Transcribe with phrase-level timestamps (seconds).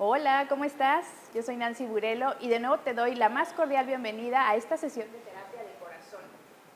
[0.00, 1.06] Hola, ¿cómo estás?
[1.34, 4.76] Yo soy Nancy Burelo y de nuevo te doy la más cordial bienvenida a esta
[4.76, 5.18] sesión de
[5.82, 6.22] corazón.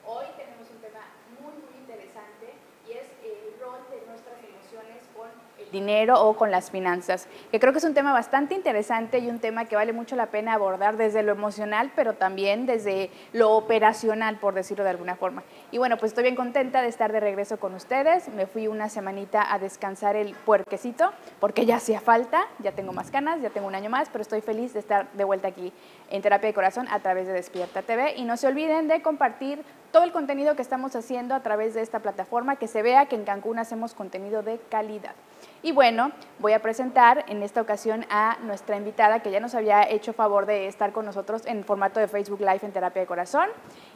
[0.04, 1.06] Hoy tenemos un tema
[1.38, 2.50] muy, muy interesante
[2.82, 7.58] y es el rol de nuestras emociones con el dinero o con las finanzas, que
[7.58, 10.54] creo que es un tema bastante interesante y un tema que vale mucho la pena
[10.54, 15.42] abordar desde lo emocional, pero también desde lo operacional, por decirlo de alguna forma.
[15.70, 18.28] Y bueno, pues estoy bien contenta de estar de regreso con ustedes.
[18.28, 23.10] Me fui una semanita a descansar el puerquecito, porque ya hacía falta, ya tengo más
[23.10, 25.72] ganas, ya tengo un año más, pero estoy feliz de estar de vuelta aquí
[26.10, 28.14] en Terapia de Corazón a través de Despierta TV.
[28.16, 31.82] Y no se olviden de compartir todo el contenido que estamos haciendo a través de
[31.82, 35.14] esta plataforma, que se vea que en Cancún hacemos contenido de calidad.
[35.62, 39.88] Y bueno, voy a presentar en esta ocasión a nuestra invitada que ya nos había
[39.88, 43.48] hecho favor de estar con nosotros en formato de Facebook Live en Terapia de Corazón.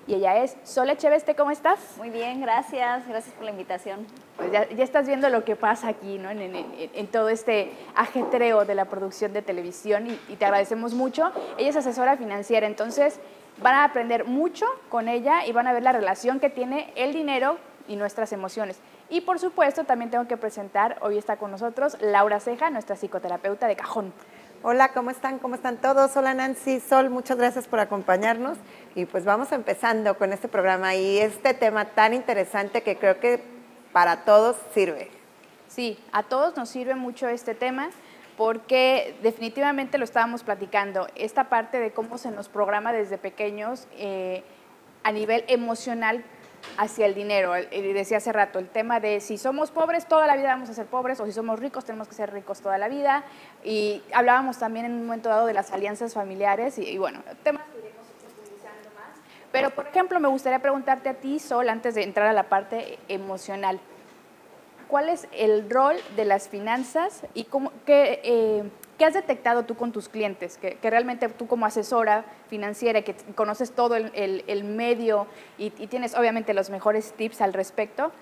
[0.07, 1.79] Y ella es Sole Cheveste, ¿cómo estás?
[1.99, 3.07] Muy bien, gracias.
[3.09, 4.07] Gracias por la invitación.
[4.37, 6.31] Pues ya, ya estás viendo lo que pasa aquí, ¿no?
[6.31, 10.45] En, en- en- en todo este ajetreo de la producción de televisión y, y te
[10.45, 11.33] agradecemos mucho.
[11.59, 13.19] Ella es asesora financiera, entonces
[13.59, 17.13] van a aprender mucho con ella y van a ver la relación que tiene el
[17.13, 17.57] dinero
[17.89, 18.79] y nuestras emociones.
[19.09, 23.69] Y por supuesto, también tengo que presentar, hoy está con nosotros Laura Ceja, nuestra psicoterapeuta
[23.69, 24.13] de cajón.
[24.65, 25.39] Hola, ¿cómo están?
[25.39, 26.17] ¿Cómo están todos?
[26.17, 28.59] Hola Nancy, Sol, muchas gracias por acompañarnos.
[28.97, 33.41] Y pues vamos empezando con este programa y este tema tan interesante que creo que
[33.93, 35.09] para todos sirve.
[35.69, 37.91] Sí, a todos nos sirve mucho este tema
[38.37, 44.43] porque definitivamente lo estábamos platicando, esta parte de cómo se nos programa desde pequeños eh,
[45.05, 46.25] a nivel emocional
[46.79, 47.53] hacia el dinero.
[47.59, 50.75] Y decía hace rato, el tema de si somos pobres, toda la vida vamos a
[50.75, 53.25] ser pobres, o si somos ricos, tenemos que ser ricos toda la vida.
[53.65, 57.79] Y hablábamos también en un momento dado de las alianzas familiares, y, bueno, temas que
[57.79, 58.07] iremos
[58.95, 59.21] más.
[59.53, 62.99] Pero, por ejemplo, me gustaría preguntarte a ti, Sol, antes de entrar a la parte
[63.09, 63.81] emocional.
[64.89, 68.63] ¿Cuál es el rol de las finanzas y cómo, qué, eh,
[68.99, 70.57] qué has detectado tú con tus clientes?
[70.59, 75.27] Que, que realmente tú como asesora financiera, que conoces todo el, el- el medio
[75.59, 78.13] y, y tienes obviamente los mejores tips al respecto.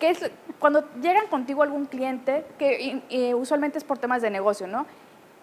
[0.00, 4.30] ¿Qué es, cuando llegan contigo algún cliente, que y- y usualmente es por temas de
[4.30, 4.86] negocio, ¿no?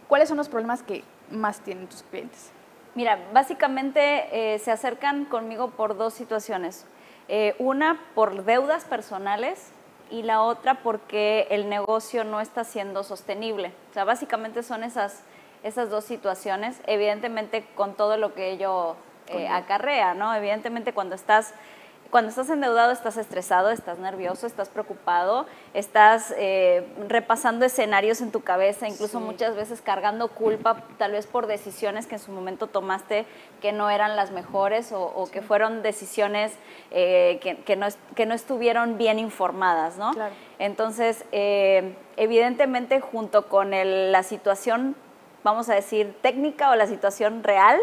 [0.08, 2.52] ¿Cuáles son los problemas que más tienen tus clientes?
[2.96, 6.86] Mira, básicamente eh, se acercan conmigo por dos situaciones.
[7.28, 9.72] Eh, una por deudas personales
[10.14, 13.74] y la otra porque el negocio no está siendo sostenible.
[13.90, 15.24] O sea, básicamente son esas,
[15.64, 18.96] esas dos situaciones, evidentemente con todo lo que ello
[19.28, 20.36] eh, acarrea, ¿no?
[20.36, 21.56] Evidentemente cuando estás
[22.14, 28.42] cuando estás endeudado estás estresado, estás nervioso, estás preocupado, estás eh, repasando escenarios en tu
[28.42, 29.24] cabeza, incluso Sí.
[29.26, 33.26] muchas veces cargando culpa, tal vez por decisiones que en su momento tomaste
[33.64, 36.54] que no eran las mejores o, o que fueron decisiones
[36.92, 40.12] eh, que, que no, es- que no estuvieron bien informadas, ¿no?
[40.12, 40.36] Claro.
[40.60, 44.96] Entonces, eh, evidentemente, junto con el- la situación,
[45.44, 47.80] vamos a decir, técnica o la situación real,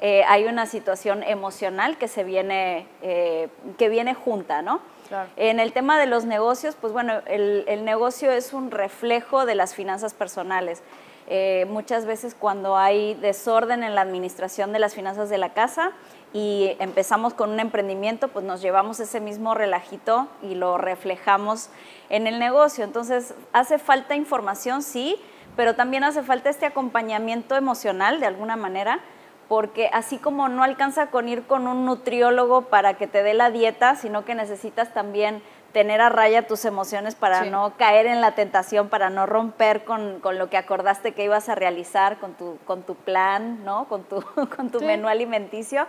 [0.00, 3.48] eh, hay una situación emocional que se viene, eh,
[3.78, 4.80] que viene junta, ¿no?
[5.08, 5.28] Claro.
[5.36, 9.54] En el tema de los negocios, pues bueno, el, el negocio es un reflejo de
[9.54, 10.82] las finanzas personales.
[11.30, 15.92] Eh, muchas veces cuando hay desorden en la administración de las finanzas de la casa
[16.32, 21.68] y empezamos con un emprendimiento, pues nos llevamos ese mismo relajito y lo reflejamos
[22.08, 22.82] en el negocio.
[22.82, 25.16] Entonces, hace falta información, sí,
[25.54, 29.00] pero también hace falta este acompañamiento emocional de alguna manera
[29.48, 33.50] porque así como no alcanza con ir con un nutriólogo para que te dé la
[33.50, 35.42] dieta, sino que necesitas también
[35.72, 37.50] tener a raya tus emociones para Sí.
[37.50, 41.48] no caer en la tentación, para no romper con, con lo que acordaste que ibas
[41.48, 43.84] a realizar, con tu, con tu plan, ¿no?
[43.86, 44.22] con tu,
[44.56, 44.84] con tu Sí.
[44.84, 45.86] menú alimenticio.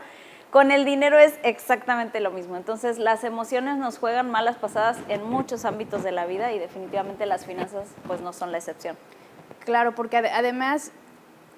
[0.51, 2.55] Con el dinero es exactamente lo mismo.
[2.57, 7.25] Entonces, las emociones nos juegan malas pasadas en muchos ámbitos de la vida y definitivamente
[7.27, 8.97] las finanzas pues no son la excepción.
[9.63, 10.91] Claro, porque ade- además,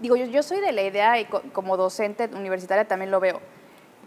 [0.01, 3.39] digo, yo, yo soy de la idea, y co- como docente universitaria también lo veo,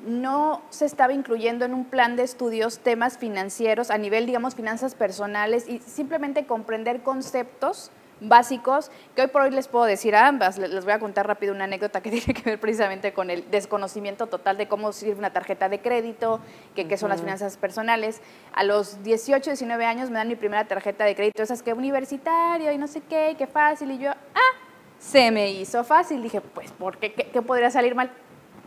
[0.07, 4.95] no se estaba incluyendo en un plan de estudios temas financieros a nivel, digamos, finanzas
[4.95, 10.57] personales y simplemente comprender conceptos básicos que hoy por hoy les puedo decir a ambas.
[10.59, 13.51] Le- Les voy a contar rápido una anécdota que tiene que ver precisamente con el
[13.51, 16.41] desconocimiento total de cómo sirve una tarjeta de crédito,
[16.75, 18.21] que, qué son las finanzas personales.
[18.53, 22.73] A los 18, 19 años me dan mi primera tarjeta de crédito, esas que universitario
[22.73, 24.64] y no sé qué, y qué fácil, y yo, ah,
[25.05, 26.23] se me hizo fácil.
[26.23, 27.13] Dije, pues, ¿por qué?
[27.13, 28.11] ¿Qué, qué podría salir mal?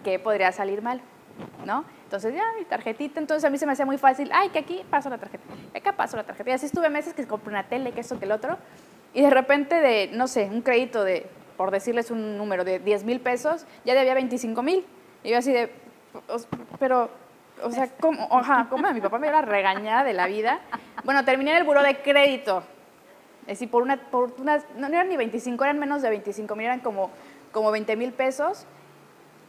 [0.03, 1.01] ¿Qué podría salir mal?
[1.65, 1.83] ¿No?
[2.03, 4.81] Entonces, ya, mi tarjetita, entonces a mí se me hacía muy fácil, ay, que aquí
[4.89, 5.43] paso la tarjeta,
[5.73, 6.49] que acá paso la tarjeta.
[6.49, 8.57] Y así estuve meses que compré una tele, que esto, que el otro,
[9.13, 13.03] y de repente de, no sé, un crédito de, por decirles un número, de 10
[13.03, 14.85] mil pesos, ya debía 25 mil.
[15.23, 15.69] Y yo así de,
[16.29, 16.47] "Os-
[16.79, 17.09] pero,
[17.61, 18.27] o sea, ¿cómo?
[18.31, 18.89] Ajá, ¿cómo?
[18.93, 20.59] Mi papá me la regañada de la vida.
[21.03, 22.63] Bueno, terminé en el buró de crédito.
[23.47, 26.65] Es decir, por una, por unas, no, eran ni 25, eran menos de 25 mil,
[26.65, 27.09] eran como,
[27.51, 28.65] como 20 mil pesos,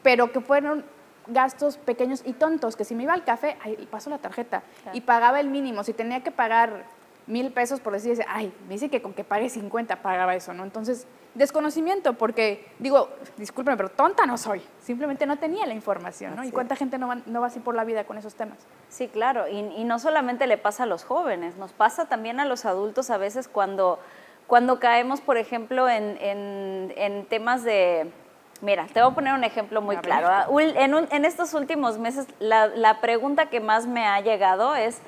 [0.03, 0.85] pero que fueron
[1.27, 4.63] gastos pequeños y tontos, que si me iba al café, ahí paso la tarjeta
[4.93, 5.85] y pagaba el mínimo.
[5.85, 6.85] Si tenía que pagar
[7.27, 10.63] mil pesos por decir, ay, me dice que con que pague 50 pagaba eso, ¿no?
[10.63, 16.45] Entonces, desconocimiento, porque digo, discúlpeme, pero tonta no soy, simplemente no tenía la información, ¿no?
[16.45, 18.59] ¿Y cuánta gente no va, no va así por la vida con esos temas?
[18.89, 22.65] Sí, claro, y, no solamente le pasa a los jóvenes, nos pasa también a los
[22.65, 23.99] adultos a veces cuando,
[24.47, 28.13] cuando caemos, por ejemplo, en, en temas de
[28.61, 30.29] Mira, te voy a poner un ejemplo muy claro.
[30.29, 35.01] Ah, en, estos últimos meses, la, pregunta que más me ha llegado es,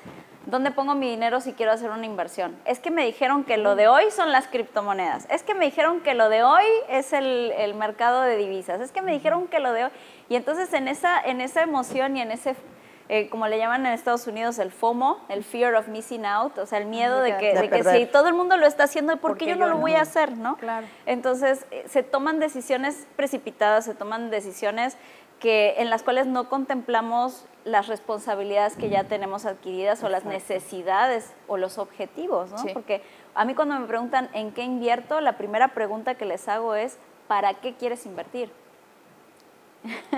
[0.45, 2.57] ¿dónde pongo mi dinero si quiero hacer una inversión?
[2.65, 5.27] Es que me dijeron que lo de hoy son las criptomonedas.
[5.29, 8.81] Es que me dijeron que lo de hoy es el, mercado de divisas.
[8.81, 9.91] Es que me dijeron que lo de hoy...
[10.29, 12.55] Y entonces en esa, en esa emoción y en ese
[13.13, 16.65] eh, como le llaman en Estados Unidos, el FOMO, el Fear of Missing Out, o
[16.65, 19.57] sea, el miedo de que, si todo el mundo lo está haciendo, ¿por qué yo
[19.57, 20.37] no lo voy a hacer?
[20.37, 20.55] ¿no?
[20.55, 20.87] Claro.
[21.05, 24.97] Entonces, eh, se toman decisiones precipitadas, se toman decisiones
[25.41, 31.33] que, en las cuales no contemplamos las responsabilidades que ya tenemos adquiridas o las necesidades
[31.47, 32.73] o los objetivos, ¿no?
[32.73, 33.01] Porque
[33.35, 36.97] a mí cuando me preguntan en qué invierto, la primera pregunta que les hago es,
[37.27, 38.51] ¿para qué quieres invertir?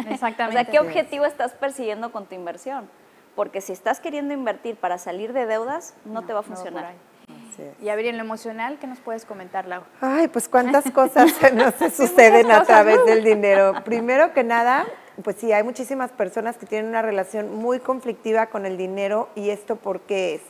[0.10, 0.44] Exactamente.
[0.62, 2.90] o sea, ¿qué objetivo estás persiguiendo con tu inversión?
[3.36, 6.94] Porque si estás queriendo invertir para salir de deudas, no, te va a funcionar.
[7.82, 9.84] Y a ver, en lo emocional, ¿qué nos puedes comentar, Lau?
[10.02, 13.74] Ay, pues cuántas cosas nos suceden a través del dinero.
[13.84, 14.86] Primero que nada,
[15.24, 19.50] pues sí, hay muchísimas personas que tienen una relación muy conflictiva con el dinero y
[19.50, 20.42] esto por qué es.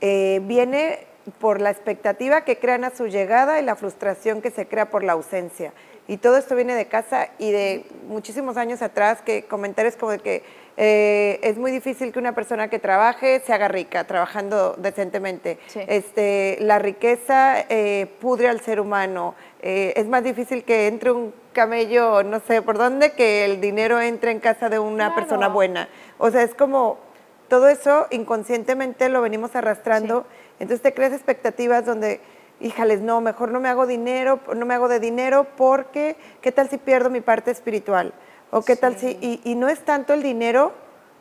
[0.00, 1.06] Eh, viene
[1.38, 5.04] por la expectativa que crean a su llegada y la frustración que se crea por
[5.04, 5.72] la ausencia.
[6.08, 10.18] Y todo esto viene de casa y de muchísimos años atrás, que comentarios como de
[10.18, 10.42] que
[10.76, 15.58] eh, es muy difícil que una persona que trabaje se haga rica trabajando decentemente.
[15.74, 19.34] Este, la riqueza eh, pudre al ser humano.
[19.60, 24.00] Eh, es más difícil que entre un camello, no sé por dónde, que el dinero
[24.00, 25.88] entre en casa de una persona buena.
[26.18, 26.98] O sea, es como
[27.48, 30.26] todo eso inconscientemente lo venimos arrastrando.
[30.58, 32.20] Entonces te creas expectativas donde
[32.60, 36.70] híjales, no, mejor no me hago dinero, no me hago de dinero porque, ¿qué tal
[36.70, 38.14] si pierdo mi parte espiritual?
[38.54, 40.72] O qué tal si, y, no es tanto el dinero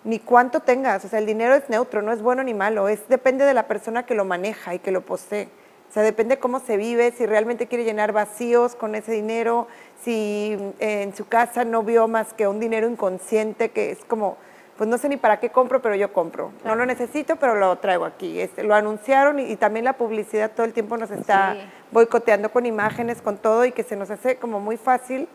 [0.04, 3.08] ni cuánto tengas, o sea, el dinero es neutro, no es bueno ni malo, es
[3.08, 5.48] depende de la persona que lo maneja y que lo posee.
[5.90, 9.70] O sea, depende cómo se vive, si realmente quiere llenar vacíos con ese dinero,
[10.04, 14.36] si en su casa no vio más que un dinero inconsciente que es como,
[14.78, 16.52] pues no sé ni para qué compro, pero yo compro.
[16.66, 18.42] No lo necesito, pero lo traigo aquí.
[18.42, 21.56] Este, lo anunciaron y, también la publicidad todo el tiempo nos está
[21.94, 25.30] boicoteando con imágenes, con todo y que se nos hace como muy fácil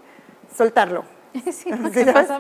[0.54, 1.16] soltarlo.
[1.52, 1.70] Sí,
[2.12, 2.38] pasa,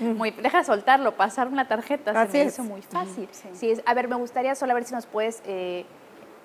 [0.00, 2.58] muy, deja soltarlo, pasar una tarjeta, Así es.
[2.58, 3.28] muy fácil.
[3.32, 3.74] Sí.
[3.84, 5.84] a ver, me gustaría solo ver si nos puedes eh,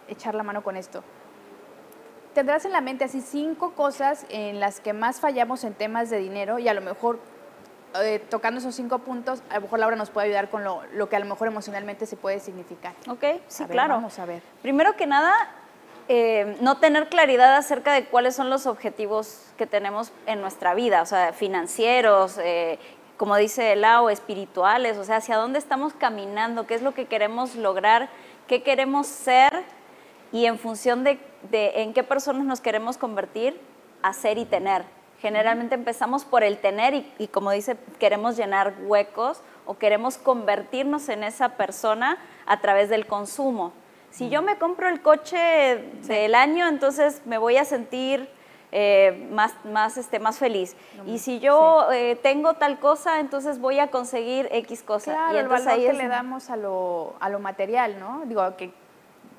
[0.07, 1.03] echar la mano con esto.
[2.33, 6.17] Tendrás en la mente así cinco cosas en las que más fallamos en temas de
[6.17, 7.19] dinero y a lo mejor
[8.01, 11.15] eh, tocando esos cinco puntos, a lo mejor Laura nos puede ayudar con lo, que
[11.15, 12.93] a lo mejor emocionalmente se puede significar.
[13.07, 13.95] Ok, sí, claro.
[13.95, 14.41] Vamos a ver.
[14.63, 15.33] Primero que nada,
[16.07, 21.01] eh, no tener claridad acerca de cuáles son los objetivos que tenemos en nuestra vida,
[21.01, 22.79] o sea, financieros, eh,
[23.17, 27.55] como dice Lau, espirituales, o sea, hacia dónde estamos caminando, qué es lo que queremos
[27.55, 28.09] lograr,
[28.47, 29.63] qué queremos ser
[30.31, 31.19] y en función de
[31.51, 33.59] en qué personas nos queremos convertir,
[34.01, 34.83] hacer y tener.
[35.23, 41.23] Generalmente empezamos por el tener y, como dice, queremos llenar huecos o queremos convertirnos en
[41.23, 43.71] esa persona a través del consumo.
[44.13, 48.29] Si yo me compro el coche del año, entonces me voy a sentir
[48.71, 50.75] eh, más, más, este, más feliz.
[51.07, 55.13] y si yo eh, tengo tal cosa, entonces voy a conseguir X cosa.
[55.13, 58.21] Claro, y entonces el valor que le damos a lo, a lo material, ¿no?
[58.25, 58.71] Digo, que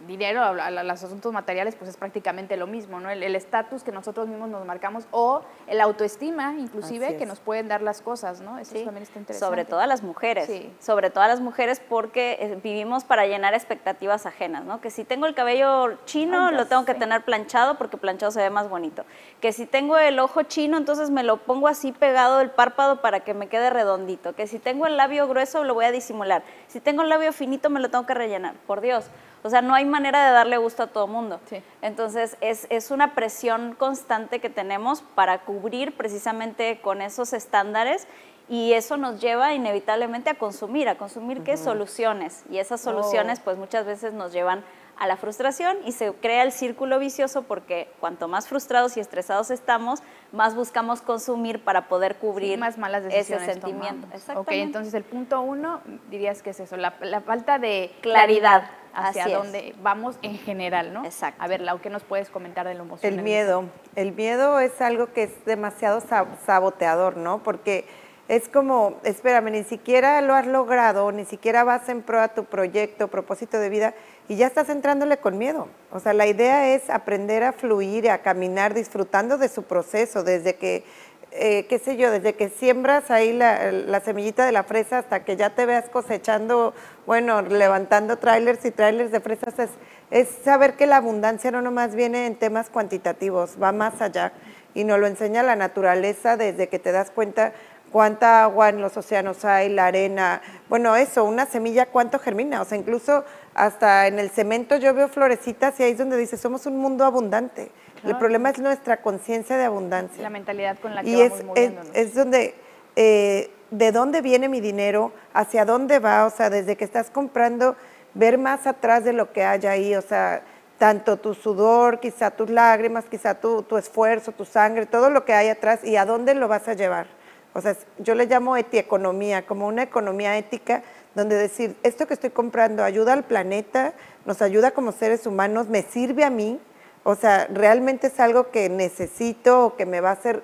[0.06, 3.10] dinero, a, los asuntos materiales, pues es prácticamente lo mismo, ¿no?
[3.10, 7.82] El estatus que nosotros mismos nos marcamos o el autoestima, inclusive, que nos pueden dar
[7.82, 8.58] las cosas, ¿no?
[8.58, 9.46] Eso también está interesante.
[9.46, 13.54] Sobre todo a las mujeres, sobre todo a las mujeres porque eh, vivimos para llenar
[13.54, 14.80] expectativas ajenas, ¿no?
[14.80, 18.50] Que si tengo el cabello chino, lo tengo que tener planchado porque planchado se ve
[18.50, 19.04] más bonito.
[19.40, 23.20] Que si tengo el ojo chino, entonces me lo pongo así pegado el párpado para
[23.20, 24.34] que me quede redondito.
[24.34, 26.42] Que si tengo el labio grueso, lo voy a disimular.
[26.68, 28.54] Si tengo el labio finito, me lo tengo que rellenar.
[28.66, 29.06] Por Dios.
[29.44, 31.38] O sea, no hay manera de darle gusto a todo mundo.
[31.82, 38.08] Entonces, es, una presión constante que tenemos para cubrir precisamente con esos estándares
[38.48, 42.42] y eso nos lleva inevitablemente a consumir, a consumir qué soluciones.
[42.50, 43.42] Y esas soluciones, oh.
[43.44, 44.64] pues muchas veces nos llevan
[44.96, 49.50] a la frustración y se crea el círculo vicioso porque cuanto más frustrados y estresados
[49.50, 50.02] estamos,
[50.34, 54.06] más buscamos consumir para poder cubrir más malas ese decisiones sentimiento.
[54.34, 58.68] Ok, entonces el punto uno dirías que es eso, la, la falta de Claridad.
[58.92, 61.04] hacia dónde vamos en general, ¿no?
[61.04, 61.42] Exacto.
[61.42, 63.18] A ver, Lau, ¿qué nos puedes comentar de lo emocional?
[63.18, 63.64] El miedo.
[63.96, 67.42] El miedo es algo que es demasiado sab- saboteador, ¿no?
[67.42, 67.86] Porque
[68.26, 72.44] es como, espérame, ni siquiera lo has logrado, ni siquiera vas en pro a tu
[72.44, 73.94] proyecto, propósito de vida,
[74.28, 75.68] y ya estás entrándole con miedo.
[75.90, 80.56] O sea, la idea es aprender a fluir, a caminar, disfrutando de su proceso, desde
[80.56, 80.84] que,
[81.32, 85.36] eh, qué sé yo, desde que siembras ahí la, semillita de la fresa hasta que
[85.36, 86.74] ya te veas cosechando,
[87.06, 89.70] bueno, levantando trailers y trailers de fresas, es,
[90.10, 94.32] es saber que la abundancia no nomás viene en temas cuantitativos, va más allá.
[94.76, 97.52] Y nos lo enseña la naturaleza desde que te das cuenta
[97.94, 102.64] cuánta agua en los océanos hay, la arena, bueno, eso, una semilla, cuánto germina, o
[102.64, 103.24] sea, incluso
[103.54, 107.04] hasta en el cemento yo veo florecitas y ahí es donde dice, somos un mundo
[107.04, 107.70] abundante.
[108.02, 110.20] El problema es nuestra conciencia de abundancia.
[110.24, 111.90] La mentalidad con la que Y es, vamos es, moviéndonos.
[111.94, 112.54] es donde,
[112.96, 117.76] eh, de dónde viene mi dinero, hacia dónde va, o sea, desde que estás comprando,
[118.14, 120.42] ver más atrás de lo que hay ahí, o sea,
[120.78, 125.32] tanto tu sudor, quizá tus lágrimas, quizá tu, tu esfuerzo, tu sangre, todo lo que
[125.32, 127.06] hay atrás y a dónde lo vas a llevar.
[127.54, 130.82] O sea, yo le llamo etieconomía, como una economía ética,
[131.14, 133.92] donde decir, esto que estoy comprando ayuda al planeta,
[134.26, 136.60] nos ayuda como seres humanos, me sirve a mí,
[137.04, 140.42] o sea, realmente es algo que necesito o que me va a hacer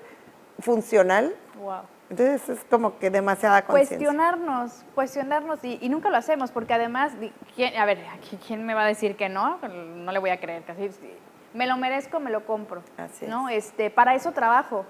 [0.60, 1.34] funcional.
[1.58, 1.80] Wow.
[2.10, 3.96] Entonces es como que demasiada conciencia.
[3.96, 7.12] Cuestionarnos, cuestionarnos y, y nunca lo hacemos porque además,
[7.54, 7.98] ¿quién- a ver,
[8.46, 9.58] ¿quién me va a decir que no?
[9.62, 10.90] No le voy a creer, casi.
[11.54, 12.82] Me lo merezco, me lo compro.
[12.96, 13.48] Así ¿no?
[13.48, 14.84] Este, para eso trabajo.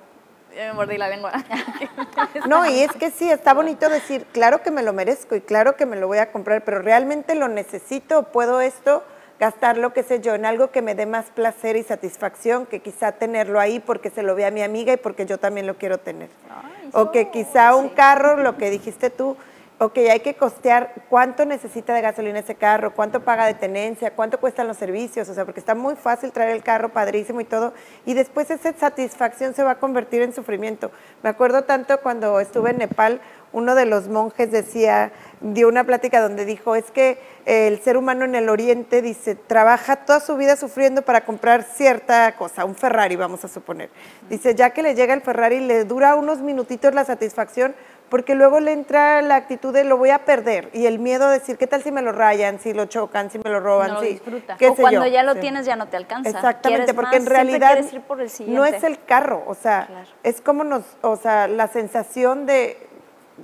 [0.57, 1.33] Ya me mordí la lengua.
[2.47, 5.77] No, y es que sí, está bonito decir, claro que me lo merezco y claro
[5.77, 9.03] que me lo voy a comprar, pero realmente lo necesito, puedo esto
[9.39, 13.13] gastarlo, qué sé yo, en algo que me dé más placer y satisfacción que quizá
[13.13, 15.99] tenerlo ahí porque se lo ve a mi amiga y porque yo también lo quiero
[15.99, 16.29] tener.
[16.51, 19.37] Ay, O que quizá un carro, lo que dijiste tú,
[19.83, 24.39] ok, hay que costear cuánto necesita de gasolina ese carro, cuánto paga de tenencia, cuánto
[24.39, 27.73] cuestan los servicios, o sea, porque está muy fácil traer el carro, padrísimo y todo,
[28.05, 30.91] y después esa satisfacción se va a convertir en sufrimiento.
[31.23, 33.23] Me acuerdo tanto cuando estuve en Nepal,
[33.53, 38.27] uno de los monjes decía, dio una plática donde dijo, es que el ser humano
[38.27, 43.17] en el oriente, dice, trabaja toda su vida sufriendo para comprar cierta cosa, un Ferrari,
[43.17, 43.89] vamos a suponer.
[44.29, 47.75] Dice, ya que le llega el Ferrari, le dura unos minutitos la satisfacción,
[48.11, 51.31] porque luego le entra la actitud de lo voy a perder y el miedo a
[51.31, 53.89] decir, ¿qué tal si me lo rayan, si lo chocan, si me lo roban?
[53.89, 54.57] No lo si, disfruta.
[54.59, 55.13] qué o sé cuando yo?
[55.13, 55.41] ya lo Sí.
[55.41, 56.29] tienes ya no te alcanza.
[56.29, 59.87] Exactamente, porque en más, realidad quieres ir por el no es el carro, o sea,
[59.87, 60.09] Claro.
[60.25, 62.77] es como nos, o sea, la sensación de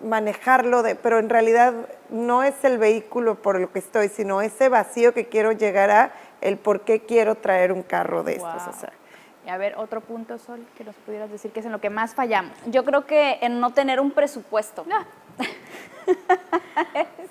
[0.04, 1.72] manejarlo, de, pero en realidad
[2.10, 6.10] no es el vehículo por el que estoy, sino ese vacío que quiero llegar a
[6.40, 8.92] el por qué quiero traer un carro de estos, o sea.
[9.46, 11.88] Y a ver, otro punto, Sol, que nos pudieras decir que es en lo que
[11.88, 12.52] más fallamos.
[12.66, 14.84] Yo creo que en no tener un presupuesto.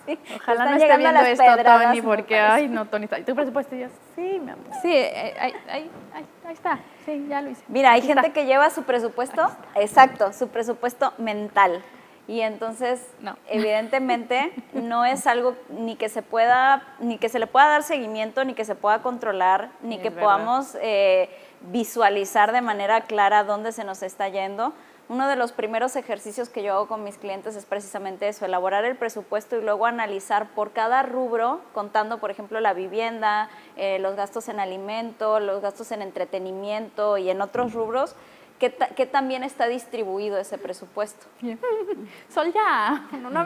[0.06, 3.76] Sí, Ojalá no esté viendo esto, pedradas, Tony, porque, ay, no, Tony, ¿tu presupuesto?
[3.76, 4.68] Y yo, sí, mi amor.
[4.84, 7.64] Sí, eh, ahí, ahí, ahí, ahí está, sí, ya lo hice.
[7.70, 8.34] Mira, hay gente está.
[8.34, 11.82] que lleva su presupuesto, exacto, su presupuesto mental.
[12.28, 13.36] Y entonces, No.
[13.48, 18.44] evidentemente, no es algo ni que se pueda, ni que se le pueda dar seguimiento,
[18.46, 20.24] ni que se pueda controlar, ni Es que verdad.
[20.24, 21.30] podamos eh,
[21.72, 24.74] visualizar de manera clara dónde se nos está yendo.
[25.08, 28.86] Uno de los primeros ejercicios que yo hago con mis clientes es precisamente eso, elaborar
[28.86, 34.16] el presupuesto y luego analizar por cada rubro, contando, por ejemplo, la vivienda, eh, los
[34.16, 38.16] gastos en alimento, los gastos en entretenimiento y en otros rubros,
[38.58, 41.28] qué, ta- qué también está distribuido ese presupuesto.
[42.30, 43.46] Sol, ya, no, no,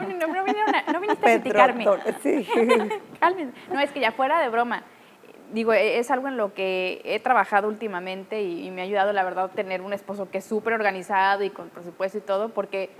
[0.96, 1.84] viniste a criticarme.
[2.22, 2.48] Sí.
[3.70, 4.82] No, es que ya fuera de broma.
[5.52, 9.12] Digo, e- es algo en lo que he trabajado últimamente y, y me ha ayudado,
[9.12, 12.90] la verdad, tener un esposo que es súper organizado y con presupuesto y todo, porque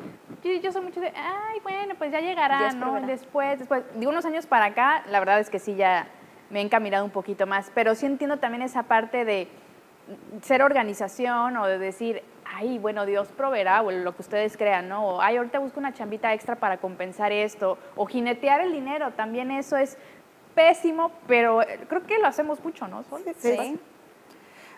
[0.42, 2.86] yo, yo soy mucho de, ay, bueno, pues ya llegará, ¿no?
[3.06, 3.84] Después, después.
[3.94, 6.08] Digo, unos años para acá, la verdad es que sí ya
[6.50, 9.48] me he encaminado un poquito más, pero sí entiendo también esa parte de
[10.42, 15.06] ser organización o de decir, ay, bueno, Dios proveerá, o lo que ustedes crean, ¿no?
[15.06, 19.52] O, ay, ahorita busco una chambita extra para compensar esto, o jinetear el dinero, también
[19.52, 19.96] eso es
[20.54, 23.04] pésimo, pero eh, creo que lo hacemos mucho, ¿no?
[23.04, 23.22] Sol?
[23.24, 23.80] Sí, sí.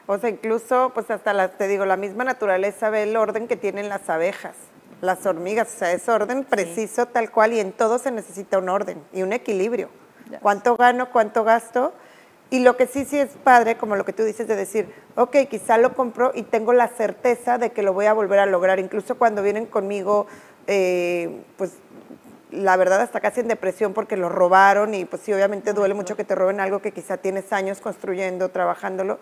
[0.06, 3.56] O sea, incluso, pues hasta la, te digo, la misma naturaleza ve el orden que
[3.56, 4.56] tienen las abejas,
[5.00, 8.68] las hormigas, o sea, es orden preciso tal cual y en todo se necesita un
[8.68, 9.88] orden y un equilibrio.
[10.28, 10.40] Yes.
[10.40, 11.92] ¿Cuánto gano, cuánto gasto?
[12.50, 15.36] Y lo que sí, sí es padre, como lo que tú dices de decir, ok,
[15.48, 18.78] quizá lo compro y tengo la certeza de que lo voy a volver a lograr,
[18.78, 20.26] incluso cuando vienen conmigo,
[20.66, 21.78] eh, pues
[22.52, 26.16] la verdad hasta casi en depresión porque lo robaron y pues sí, obviamente duele mucho
[26.16, 29.18] que te roben algo que quizá tienes años construyendo, trabajándolo.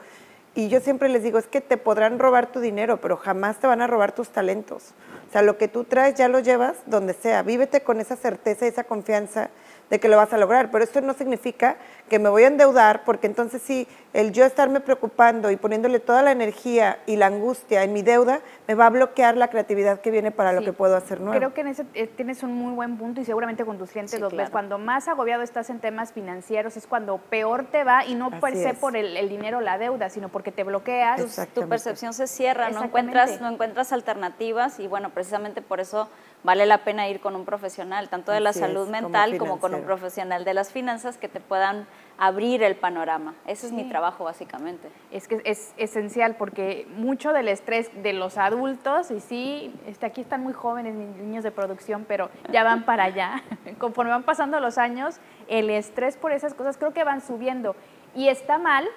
[0.55, 3.69] Y yo siempre les digo, es que te podrán robar tu dinero, pero jamás te
[3.69, 4.95] van a robar tus talentos.
[5.31, 7.45] O sea, lo que tú traes ya lo llevas donde sea.
[7.45, 9.49] Vívete con esa certeza y esa confianza
[9.89, 10.71] de que lo vas a lograr.
[10.73, 11.77] Pero esto no significa
[12.09, 16.23] que me voy a endeudar, porque entonces sí, el yo estarme preocupando y poniéndole toda
[16.23, 20.11] la energía y la angustia en mi deuda, me va a bloquear la creatividad que
[20.11, 21.37] viene para lo que puedo hacer nuevo.
[21.37, 24.19] Creo que en ese eh, tienes un muy buen punto y seguramente con tus clientes
[24.19, 24.51] los ves.
[24.51, 28.57] Cuando más agobiado estás en temas financieros es cuando peor te va y no per
[28.57, 31.21] se por el, dinero o la deuda, sino porque te bloqueas.
[31.21, 36.09] Tu, tu percepción se cierra, no encuentras, no encuentras alternativas y bueno, precisamente por eso
[36.45, 39.83] vale la pena ir con un profesional, tanto de la salud mental como, con un
[39.83, 41.87] profesional de las finanzas que te puedan
[42.17, 43.35] abrir el panorama.
[43.47, 44.89] Ese es mi trabajo básicamente.
[45.11, 50.23] Es que es esencial porque mucho del estrés de los adultos, y sí, este, aquí
[50.23, 53.43] están muy jóvenes mis niños de producción, pero ya van para allá.
[53.79, 55.17] Conforme van pasando los años,
[55.49, 57.77] el estrés por esas cosas creo que van subiendo.
[58.15, 58.89] Y está mal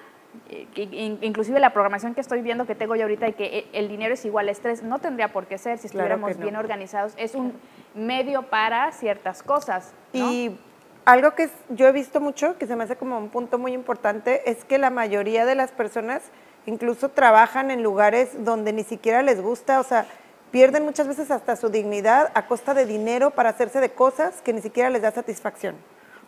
[1.22, 4.14] inclusive la programación que estoy viendo que tengo yo ahorita y que eh, el dinero
[4.14, 7.14] es igual a estrés, no tendría por qué ser si estuviéramos bien organizados.
[7.16, 7.54] Es un
[7.94, 9.92] medio para ciertas cosas.
[10.12, 10.56] Y
[11.04, 14.50] algo que yo he visto mucho, que se me hace como un punto muy importante,
[14.50, 16.22] es que la mayoría de las personas
[16.66, 20.06] incluso trabajan en lugares donde ni siquiera les gusta, o sea,
[20.50, 24.52] pierden muchas veces hasta su dignidad a costa de dinero para hacerse de cosas que
[24.52, 25.74] ni siquiera les da satisfacción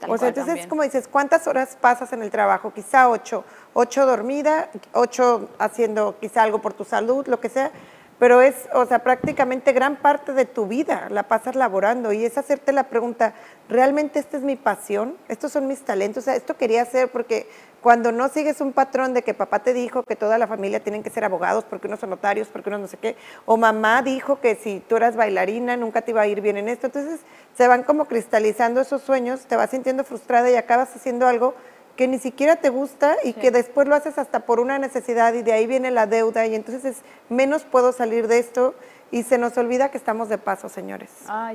[0.08, 2.72] o sea, entonces, como dices, ¿cuántas horas pasas en el trabajo?
[2.72, 3.44] Quizá ocho.
[3.74, 7.70] Ocho dormida, ocho haciendo quizá algo por tu salud, lo que sea.
[8.18, 12.38] Pero es, o sea, prácticamente gran parte de tu vida la pasas laborando y es
[12.38, 13.34] hacerte la pregunta,
[13.68, 15.16] ¿realmente esta es mi pasión?
[15.28, 16.22] ¿Estos son mis talentos?
[16.22, 17.46] O sea, esto quería hacer porque
[17.82, 21.02] cuando no sigues un patrón de que papá te dijo que toda la familia tienen
[21.02, 24.40] que ser abogados porque unos son notarios, porque unos no sé qué, o mamá dijo
[24.40, 27.20] que si tú eras bailarina nunca te iba a ir bien en esto, entonces
[27.56, 31.54] se van como cristalizando esos sueños, te vas sintiendo frustrada y acabas haciendo algo
[31.96, 35.42] que ni siquiera te gusta y que después lo haces hasta por una necesidad y
[35.42, 38.74] de ahí viene la deuda y entonces es menos puedo salir de esto
[39.10, 41.10] y se nos olvida que estamos de paso, señores,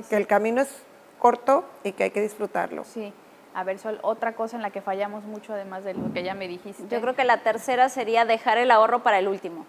[0.08, 0.68] que el camino es
[1.18, 2.84] corto y que hay que disfrutarlo.
[2.84, 3.12] Sí.
[3.54, 6.34] A ver, Sol, otra cosa en la que fallamos mucho, además de lo que ya
[6.34, 6.84] me dijiste.
[6.88, 9.66] Yo creo que la tercera sería dejar el ahorro para el último.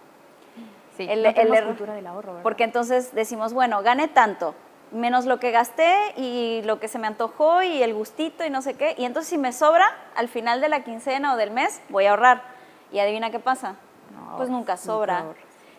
[0.95, 2.43] Sí, el, no el cultura del ahorro, ¿verdad?
[2.43, 4.55] Porque entonces decimos, bueno, gane tanto,
[4.93, 8.62] menos lo que gasté y lo que se me antojó y el gustito y no
[8.62, 8.95] sé qué.
[8.97, 12.12] Y entonces si me sobra, al final de la quincena o del mes, voy a
[12.12, 12.43] ahorrar.
[12.91, 13.75] Y adivina qué pasa.
[14.38, 15.25] pues nunca sobra.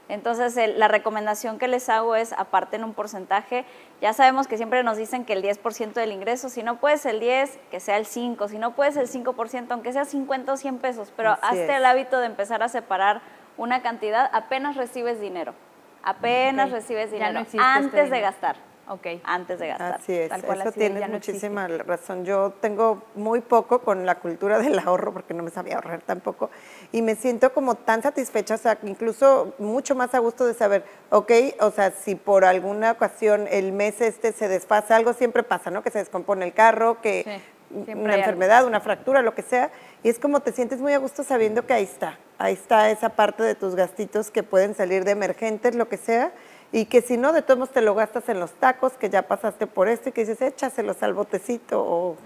[0.08, 3.64] Entonces, la recomendación que les hago es aparten un porcentaje.
[4.02, 7.20] Ya sabemos que siempre nos dicen que el 10% del ingreso, si no puedes el
[7.20, 10.78] 10, que sea el 5, si no puedes el 5%, aunque sea 50 o 100
[10.78, 13.22] pesos, pero hazte el hábito de empezar a separar
[13.56, 15.54] una cantidad apenas recibes dinero.
[16.02, 18.56] Apenas recibes dinero este antes de gastar.
[18.86, 19.20] Okay.
[19.24, 19.94] antes de gastar.
[19.94, 22.24] Así es, eso tienes muchísima razón.
[22.24, 26.50] Yo tengo muy poco con la cultura del ahorro porque no me sabía ahorrar tampoco
[26.92, 30.84] y me siento como tan satisfecha, o sea, incluso mucho más a gusto de saber,
[31.10, 35.70] ok, o sea, si por alguna ocasión el mes este se desfasa, algo siempre pasa,
[35.70, 35.82] ¿no?
[35.82, 39.70] Que se descompone el carro, que una enfermedad, una fractura, lo que sea,
[40.02, 43.10] y es como te sientes muy a gusto sabiendo que ahí está, ahí está esa
[43.10, 46.32] parte de tus gastitos que pueden salir de emergentes, lo que sea,
[46.74, 49.22] y que si no, de todos modos te lo gastas en los tacos, que ya
[49.22, 52.16] pasaste por esto y que dices, échaselos al botecito o...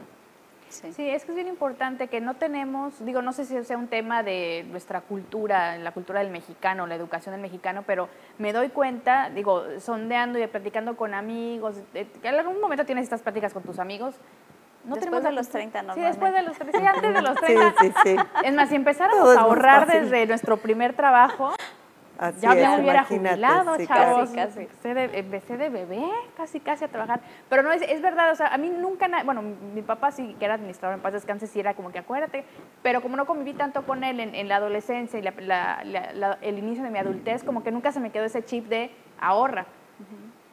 [0.70, 0.90] Sí.
[0.94, 1.06] sí.
[1.06, 4.22] es que es bien importante que no tenemos, digo, no sé si sea un tema
[4.22, 8.08] de nuestra cultura, la cultura del mexicano, la educación del mexicano, pero
[8.38, 13.20] me doy cuenta, digo, sondeando y platicando con amigos, que en algún momento tienes estas
[13.20, 14.14] pláticas con tus amigos,
[14.84, 15.92] no después de los 30, ¿no?
[15.92, 17.74] Sí, después de los 30, sí, antes de los 30.
[17.80, 18.16] Sí, sí, sí.
[18.44, 21.52] Es más, si empezáramos a ahorrar desde nuestro primer trabajo,
[22.40, 24.30] ya me hubiera jubilado, chavos.
[24.30, 26.04] Casi, de, empecé de bebé,
[26.36, 27.20] casi, casi a trabajar.
[27.48, 30.44] Pero no, es, es verdad, o sea, a mí nunca, bueno, mi papá sí que
[30.44, 32.44] era administrador en paz descanse, sí era como que acuérdate,
[32.82, 36.98] pero como no conviví tanto con él en, la adolescencia y el inicio de mi
[36.98, 39.66] adultez, como que nunca se me quedó ese chip de ahorra.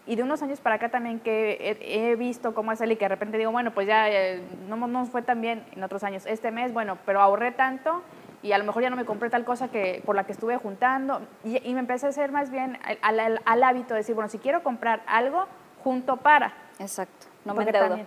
[0.08, 3.06] Y de unos años para acá también que he, visto cómo es él y que
[3.06, 6.28] de repente digo, bueno, pues ya eh, no nos fue tan bien en otros años.
[6.28, 8.04] Este mes, bueno, pero ahorré tanto
[8.46, 10.56] y a lo mejor ya no me compré tal cosa que por la que estuve
[10.58, 14.62] juntando y, me empecé a hacer más bien al, hábito de decir, bueno, si quiero
[14.62, 15.48] comprar algo,
[15.84, 16.54] junto para.
[16.78, 18.00] Exacto, no me endeudo.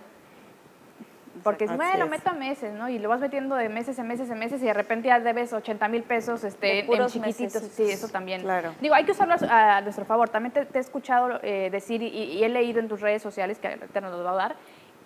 [1.43, 2.89] Porque si bueno, lo meto a meses, ¿no?
[2.89, 5.51] Y lo vas metiendo de meses en meses en meses y de repente ya debes
[5.51, 7.61] 80 mil pesos este, en chiquititos.
[7.63, 8.41] Sí, eso también.
[8.41, 8.73] Claro.
[8.79, 10.29] Digo, hay que usarlo a, nuestro favor.
[10.29, 14.01] También te, he escuchado eh, decir y, he leído en tus redes sociales, que te
[14.01, 14.55] nos lo va a dar,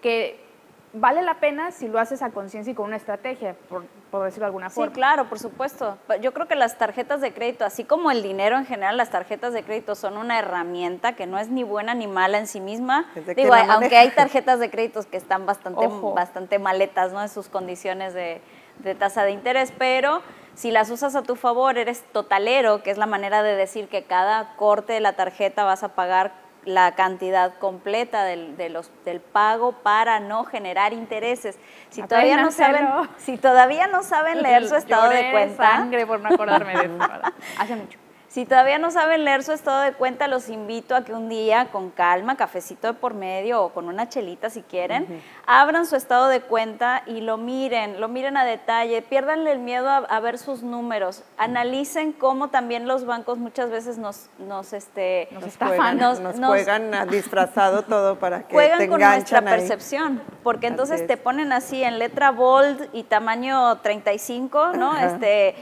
[0.01, 0.52] que
[0.93, 4.43] vale la pena si lo haces a conciencia y con una estrategia, por, por, decirlo
[4.43, 4.91] de alguna forma.
[4.91, 5.97] Sí, claro, por supuesto.
[6.21, 9.53] Yo creo que las tarjetas de crédito, así como el dinero en general, las tarjetas
[9.53, 13.11] de crédito son una herramienta que no es ni buena ni mala en sí misma.
[13.35, 17.21] Digo, aunque hay tarjetas de créditos que están bastante, bastante maletas, ¿no?
[17.21, 18.41] En sus condiciones de,
[18.79, 20.21] de tasa de interés, pero
[20.53, 24.03] si las usas a tu favor, eres totalero, que es la manera de decir que
[24.03, 29.19] cada corte de la tarjeta vas a pagar la cantidad completa del, de los, del
[29.19, 31.57] pago para no generar intereses.
[31.89, 36.19] Si todavía no saben, si todavía no saben leer su estado de cuenta, sangre por
[36.19, 36.97] no acordarme de eso.
[37.59, 38.02] Hace mucho.
[38.33, 41.67] Si todavía no saben leer su estado de cuenta, los invito a que un día,
[41.71, 46.29] con calma, cafecito de por medio o con una chelita si quieren, abran su estado
[46.29, 50.63] de cuenta y lo miren, lo miren a detalle, piérdanle el miedo a, ver sus
[50.63, 56.91] números, analicen cómo también los bancos muchas veces nos, nos, este, nos, estafan, nos, juegan
[56.95, 61.99] a disfrazado todo para que juegan con nuestra percepción, porque entonces te ponen así en
[61.99, 64.97] letra bold y tamaño 35, ¿no?
[64.97, 65.53] Este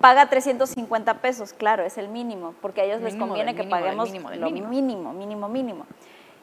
[0.00, 4.50] paga 350 pesos, claro, es el mínimo, porque a ellos les conviene que paguemos lo
[4.50, 5.86] mínimo, mínimo, mínimo.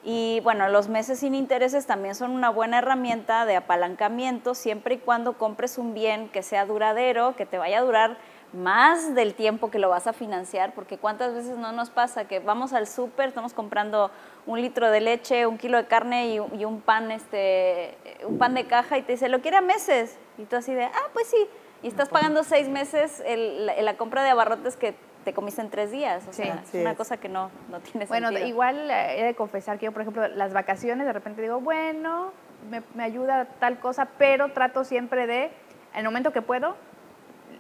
[0.04, 4.98] Y bueno, los meses sin intereses también son una buena herramienta de apalancamiento siempre y
[5.00, 8.18] cuando compres un bien que sea duradero, que te vaya a durar
[8.54, 12.40] más del tiempo que lo vas a financiar, porque cuántas veces no nos pasa que
[12.40, 14.10] vamos al súper, estamos comprando
[14.46, 18.54] un litro de leche, un kilo de carne y, y, un pan, este, un pan
[18.54, 20.18] de caja y te dice, lo quiere a meses.
[20.38, 21.50] Y tú así de, ah, pues sí,
[21.84, 26.26] y estás pagando seis meses la, compra de abarrotes que te comiste en tres días.
[26.28, 28.46] O sea, es una cosa que no, no tiene bueno, sentido.
[28.46, 31.60] Bueno, igual eh, he de confesar que yo, por ejemplo, las vacaciones, de repente digo,
[31.60, 32.32] bueno,
[32.70, 35.52] me, me ayuda tal cosa, pero trato siempre de, en
[36.00, 36.76] el momento que puedo,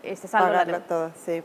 [0.03, 1.43] este, saldo la todo, sí.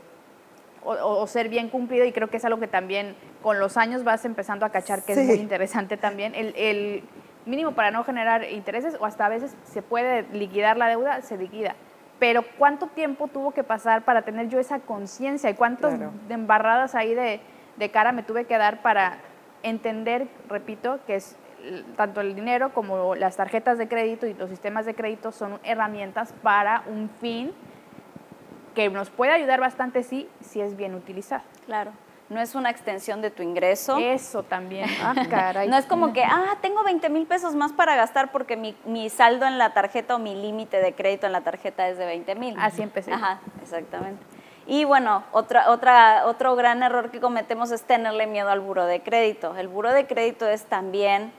[0.85, 4.25] O, ser bien cumplido y creo que es algo que también con los años vas
[4.25, 6.35] empezando a cachar que es muy interesante también.
[6.35, 7.03] El, el,
[7.45, 11.37] mínimo para no generar intereses o hasta a veces se puede liquidar la deuda, se
[11.37, 11.75] liquida
[12.23, 17.13] pero ¿cuánto tiempo tuvo que pasar para tener yo esa conciencia y cuántas embarradas ahí
[17.13, 17.41] de,
[17.75, 19.17] de, cara me tuve que dar para
[19.61, 21.35] entender, repito, que es
[21.97, 26.33] tanto el dinero como las tarjetas de crédito y los sistemas de crédito son herramientas
[26.41, 27.51] para un fin
[28.73, 31.43] que nos puede ayudar bastante, sí, si es bien utilizado.
[31.65, 31.91] Claro
[32.33, 33.97] no es una extensión de tu ingreso.
[33.97, 34.89] Eso también.
[35.03, 35.67] Ah, caray.
[35.67, 39.09] no es como que, ah, tengo 20 mil pesos más para gastar porque mi, mi
[39.09, 42.35] saldo en la tarjeta o mi límite de crédito en la tarjeta es de 20
[42.35, 42.55] mil.
[42.57, 43.11] Así empecé.
[43.11, 44.23] Ajá, exactamente.
[44.65, 49.01] Y bueno, otra, otra, otro gran error que cometemos es tenerle miedo al buro de
[49.01, 49.55] crédito.
[49.57, 51.33] El buro de crédito es también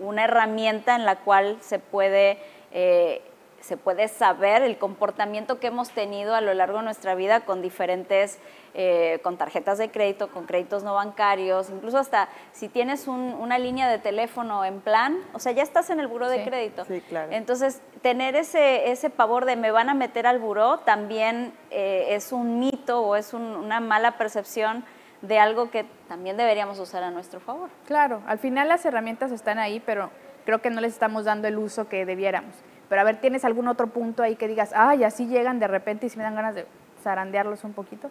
[0.00, 2.38] una herramienta en la cual se puede
[2.72, 3.22] eh,
[3.60, 7.60] se puede saber el comportamiento que hemos tenido a lo largo de nuestra vida con
[7.60, 8.38] diferentes,
[8.74, 13.88] eh, con tarjetas de crédito, con créditos no bancarios, incluso hasta si tienes una línea
[13.88, 16.84] de teléfono en plan, o sea, ya estás en el buro de crédito.
[16.84, 17.32] Sí, claro.
[17.32, 22.32] Entonces, tener ese, ese pavor de me van a meter al buró también eh, es
[22.32, 24.84] un mito o es una mala percepción
[25.22, 27.70] de algo que también deberíamos usar a nuestro favor.
[27.86, 30.10] Claro, al final las herramientas están ahí, pero
[30.44, 32.54] creo que no les estamos dando el uso que debiéramos.
[32.88, 36.06] Pero a ver, ¿tienes algún otro punto ahí que digas, ay, así llegan de repente
[36.06, 36.66] y si me dan ganas de
[37.02, 38.10] zarandearlos un poquito?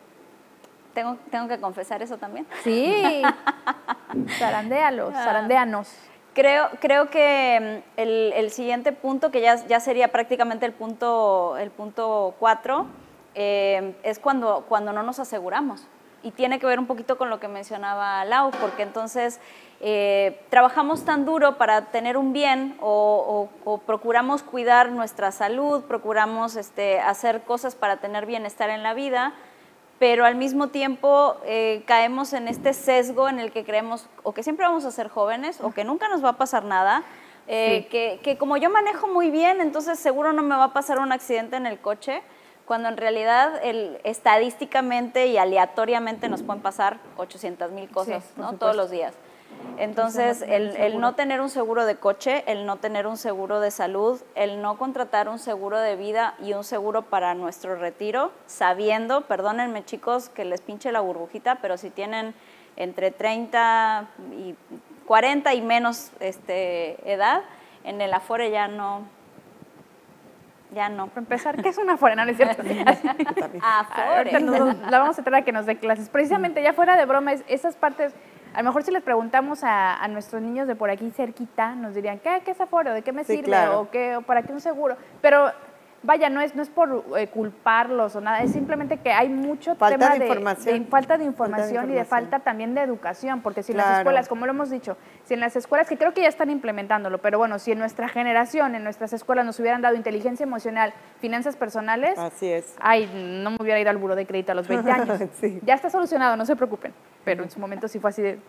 [0.93, 2.47] ¿Tengo, tengo que confesar eso también?
[2.63, 3.21] Sí,
[4.39, 5.23] zarandéalos, ah.
[5.23, 5.93] zarandéanos.
[6.33, 11.71] Creo, creo que mm, el, siguiente punto, que ya, ya sería prácticamente el punto, el
[11.71, 12.87] punto cuatro,
[13.33, 15.87] eh, es cuando, cuando no nos aseguramos.
[16.23, 19.39] Y tiene que ver un poquito con lo que mencionaba Lau, porque entonces
[19.79, 23.47] eh, trabajamos tan duro para tener un bien o,
[23.85, 29.33] procuramos cuidar nuestra salud, procuramos este, hacer cosas para tener bienestar en la vida,
[29.99, 34.41] pero al mismo tiempo eh, caemos en este sesgo en el que creemos o que
[34.41, 37.03] siempre vamos a ser jóvenes o que nunca nos va a pasar nada.
[37.49, 40.99] Eh, que, que, como yo manejo muy bien, entonces seguro no me va a pasar
[40.99, 42.21] un accidente en el coche,
[42.65, 48.53] cuando en realidad el, estadísticamente y aleatoriamente nos pueden pasar 800 mil cosas ¿no?
[48.53, 49.13] todos los días.
[49.77, 54.19] Entonces, el, no tener un seguro de coche, el no tener un seguro de salud,
[54.33, 59.86] el no contratar un seguro de vida y un seguro para nuestro retiro, sabiendo, perdónenme
[59.86, 62.33] chicos que les pinche la burbujita, pero si tienen
[62.75, 64.55] entre 30 y
[65.05, 67.41] 40 y menos este, edad,
[67.83, 69.03] en el Afore ya no,
[70.73, 71.07] ya no.
[71.07, 72.15] Para empezar, ¿qué es una Afore?
[72.15, 72.63] No, es cierto.
[73.62, 74.39] Afore.
[74.89, 76.10] la vamos a traer a que nos dé clases.
[76.10, 78.13] Precisamente, ya fuera de broma, esas partes
[78.53, 82.19] a lo mejor si les preguntamos a, nuestros niños de por aquí cerquita, nos dirían,
[82.19, 82.93] ¿qué, qué es aforo?
[82.93, 83.67] ¿De qué me sirve?
[83.69, 84.95] ¿O, qué, ¿O para qué un seguro?
[85.21, 85.51] Pero
[86.03, 89.75] vaya, no es, no es por eh, culparlos o nada, es simplemente que hay mucho
[89.75, 90.86] Falta tema de información.
[90.88, 92.05] falta de información y de información.
[92.05, 95.39] falta también de educación, porque si en las escuelas, como lo hemos dicho, si en
[95.39, 98.83] las escuelas, que creo que ya están implementándolo, pero bueno, si en nuestra generación, en
[98.83, 102.75] nuestras escuelas nos hubieran dado inteligencia emocional, finanzas personales, Así es.
[102.79, 103.10] ay,
[103.43, 105.19] no me hubiera ido al buro de crédito a los 20 años.
[105.39, 105.60] Sí.
[105.63, 106.93] Ya está solucionado, no se preocupen,
[107.25, 108.39] pero en su momento sí fue así de...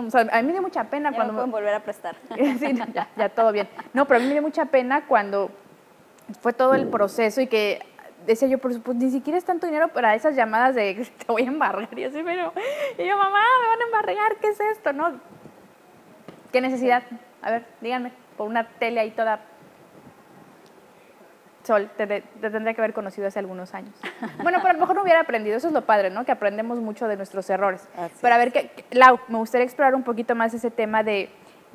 [0.00, 1.32] o sea, a mí me dio mucha pena Ya cuando...
[1.32, 2.16] no pueden volver a prestar.
[2.58, 3.68] Sí, ya, ya todo bien.
[3.94, 5.50] No, pero a mí me dio mucha pena cuando
[6.40, 7.80] fue todo el proceso y que
[8.26, 11.42] decía yo, pues, pues, ni siquiera es tanto dinero para esas llamadas de te voy
[11.42, 11.98] a embargar.
[11.98, 12.52] Y así, pero,
[12.98, 14.92] y yo, mamá, me van a embargar, ¿qué es esto?
[14.92, 15.20] ¿No?
[16.52, 17.02] ¿Qué necesidad?
[17.42, 19.40] A ver, díganme, por una tele ahí toda.
[21.64, 23.94] Sol, te, te tendría que haber conocido hace algunos años.
[24.42, 26.24] Bueno, pero a lo mejor no hubiera aprendido, eso es lo padre, ¿no?
[26.24, 27.86] Que aprendemos mucho de nuestros errores.
[27.96, 31.28] Así pero a ver, que, Lau, me gustaría explorar un poquito más ese tema de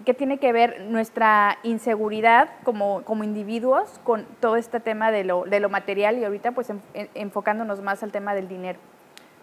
[0.05, 5.43] qué tiene que ver nuestra inseguridad como, como individuos con todo este tema de lo,
[5.45, 8.79] de lo material y ahorita pues en- en- enfocándonos más al tema del dinero.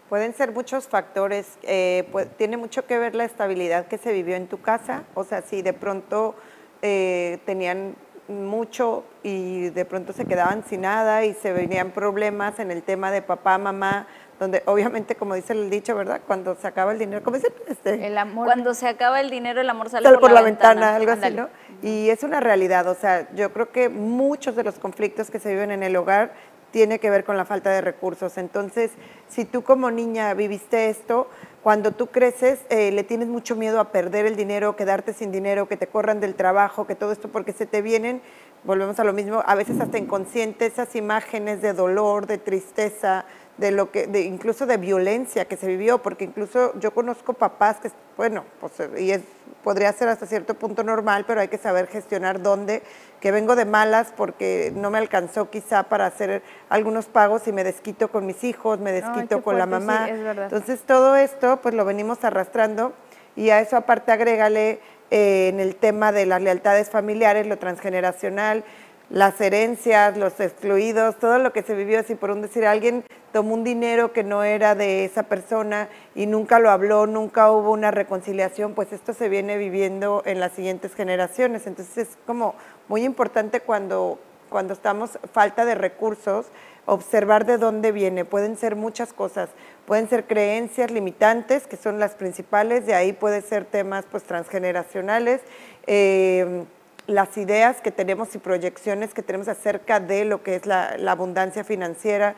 [0.09, 4.35] Pueden ser muchos factores, eh, pues, tiene mucho que ver la estabilidad que se vivió
[4.35, 6.35] en tu casa, o sea, si de pronto
[6.81, 7.95] eh, tenían
[8.27, 13.11] mucho y de pronto se quedaban sin nada y se venían problemas en el tema
[13.11, 14.07] de papá, mamá,
[14.41, 16.19] donde obviamente, como dice el dicho, ¿verdad?
[16.25, 17.53] Cuando se acaba el dinero, ¿cómo dice?
[17.67, 18.45] Este, El amor.
[18.45, 20.95] Cuando se acaba el dinero, el amor sale sale por, la, ventana.
[20.95, 21.29] algo así.
[21.29, 21.47] ¿no?
[21.83, 25.49] Y es una realidad, o sea, yo creo que muchos de los conflictos que se
[25.49, 26.33] viven en el hogar
[26.71, 28.39] tiene que ver con la falta de recursos.
[28.39, 28.89] Entonces,
[29.29, 31.27] si tú como niña viviste esto,
[31.61, 35.67] cuando tú creces eh, le tienes mucho miedo a perder el dinero, quedarte sin dinero,
[35.67, 38.23] que te corran del trabajo, que todo esto, porque se te vienen,
[38.63, 43.25] volvemos a lo mismo, a veces hasta inconsciente esas imágenes de dolor, de tristeza,
[43.57, 47.77] de lo que, de, incluso de violencia que se vivió, porque incluso yo conozco papás
[47.77, 49.21] que, bueno, pues, y es,
[49.63, 52.81] podría ser hasta cierto punto normal, pero hay que saber gestionar dónde,
[53.19, 57.63] que vengo de malas porque no me alcanzó quizá para hacer algunos pagos y me
[57.63, 60.09] desquito con mis hijos, me desquito con la fuerte, sí, mamá.
[60.09, 60.43] es verdad.
[60.45, 62.93] Entonces todo esto pues lo venimos arrastrando
[63.35, 64.79] y a eso aparte agrégale
[65.11, 68.63] eh, en el tema de las lealtades familiares, lo transgeneracional,
[69.11, 73.55] las herencias, los excluidos, todo lo que se vivió, así por un decir, alguien tomó
[73.55, 77.91] un dinero que no era de esa persona y nunca lo habló, nunca hubo una
[77.91, 81.67] reconciliación, pues esto se viene viviendo en las siguientes generaciones.
[81.67, 82.55] Entonces es como
[82.87, 84.17] muy importante cuando,
[84.49, 86.45] cuando estamos falta de recursos,
[86.85, 88.25] observar de dónde viene.
[88.25, 89.49] Pueden ser muchas cosas,
[89.85, 95.41] pueden ser creencias limitantes, que son las principales, de ahí puede ser temas pues transgeneracionales,
[95.87, 96.63] eh,
[97.07, 101.11] las ideas que tenemos y proyecciones que tenemos acerca de lo que es la, la
[101.11, 102.35] abundancia financiera,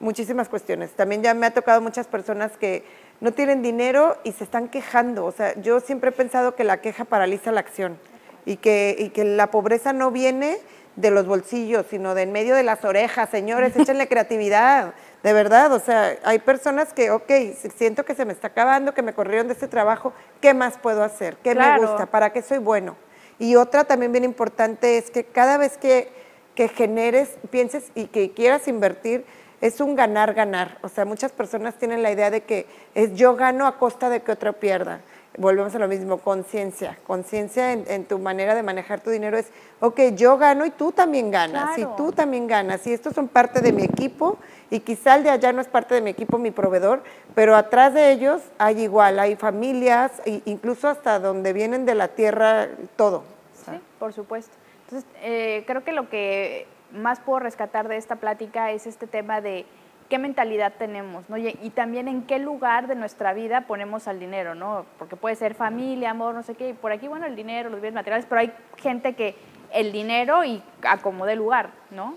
[0.00, 0.92] muchísimas cuestiones.
[0.92, 2.84] También ya me ha tocado muchas personas que
[3.20, 5.24] no tienen dinero y se están quejando.
[5.24, 7.98] O sea, yo siempre he pensado que la queja paraliza la acción
[8.44, 10.58] y que, y que la pobreza no viene
[10.96, 13.30] de los bolsillos, sino de en medio de las orejas.
[13.30, 15.72] Señores, échenle creatividad, de verdad.
[15.72, 17.30] O sea, hay personas que, ok,
[17.76, 21.02] siento que se me está acabando, que me corrieron de este trabajo, ¿qué más puedo
[21.02, 21.36] hacer?
[21.42, 22.06] ¿Qué me gusta?
[22.06, 22.96] ¿Para qué soy bueno?
[23.38, 26.12] Y otra también bien importante es que cada vez que,
[26.54, 29.24] que generes, pienses y que quieras invertir,
[29.60, 30.78] es un ganar-ganar.
[30.82, 34.20] O sea, muchas personas tienen la idea de que es yo gano a costa de
[34.20, 35.00] que otro pierda.
[35.38, 36.98] Volvemos a lo mismo, conciencia.
[37.06, 40.92] Conciencia en, en tu manera de manejar tu dinero es, ok, yo gano y tú
[40.92, 44.36] también ganas, y tú también ganas, y estos son parte de mi equipo,
[44.68, 47.02] y quizá el de allá no es parte de mi equipo, mi proveedor,
[47.34, 52.08] pero atrás de ellos hay igual, hay familias, e incluso hasta donde vienen de la
[52.08, 53.24] tierra, todo.
[53.64, 54.52] Sí, por supuesto.
[54.84, 59.40] Entonces, eh, creo que lo que más puedo rescatar de esta plática es este tema
[59.40, 59.64] de
[60.12, 61.38] qué mentalidad tenemos, ¿no?
[61.38, 64.84] Y, y también en qué lugar de nuestra vida ponemos al dinero, ¿no?
[64.98, 67.80] Porque puede ser familia, amor, no sé qué, y por aquí, bueno, el dinero, los
[67.80, 69.34] bienes materiales, pero hay gente que
[69.72, 72.16] el dinero y acomode lugar, ¿no?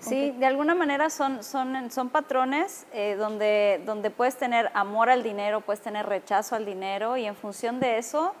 [0.00, 5.22] Sí, de alguna manera son, son, son patrones eh, donde, donde puedes tener amor al
[5.22, 8.34] dinero, puedes tener rechazo al dinero y en función de eso,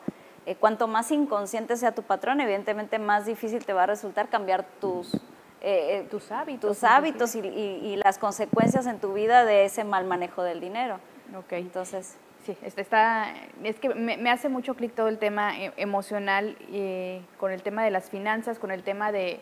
[0.44, 4.62] eh, cuanto más inconsciente sea tu patrón, evidentemente más difícil te va a resultar cambiar
[4.78, 5.18] tus,
[5.62, 9.64] eh, eh, Tus hábitos, tus hábitos y, y- y las consecuencias en tu vida de
[9.64, 10.98] ese mal manejo del dinero.
[11.38, 11.52] Ok.
[11.52, 15.72] Entonces, Sí, este está, es que me, me hace mucho clic todo el tema eh,
[15.76, 19.38] emocional eh, con el tema de las finanzas, con el tema de,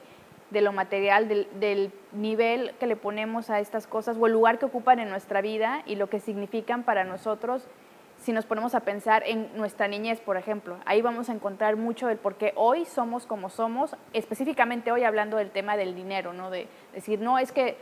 [0.51, 4.59] de lo material, del, del nivel que le ponemos a estas cosas o el lugar
[4.59, 7.63] que ocupan en nuestra vida y lo que significan para nosotros
[8.21, 10.77] si nos ponemos a pensar en nuestra niñez, por ejemplo.
[10.85, 15.37] Ahí vamos a encontrar mucho del por qué hoy somos como somos, específicamente hoy hablando
[15.39, 16.51] del tema del dinero, ¿no?
[16.51, 17.77] De decir, no, es que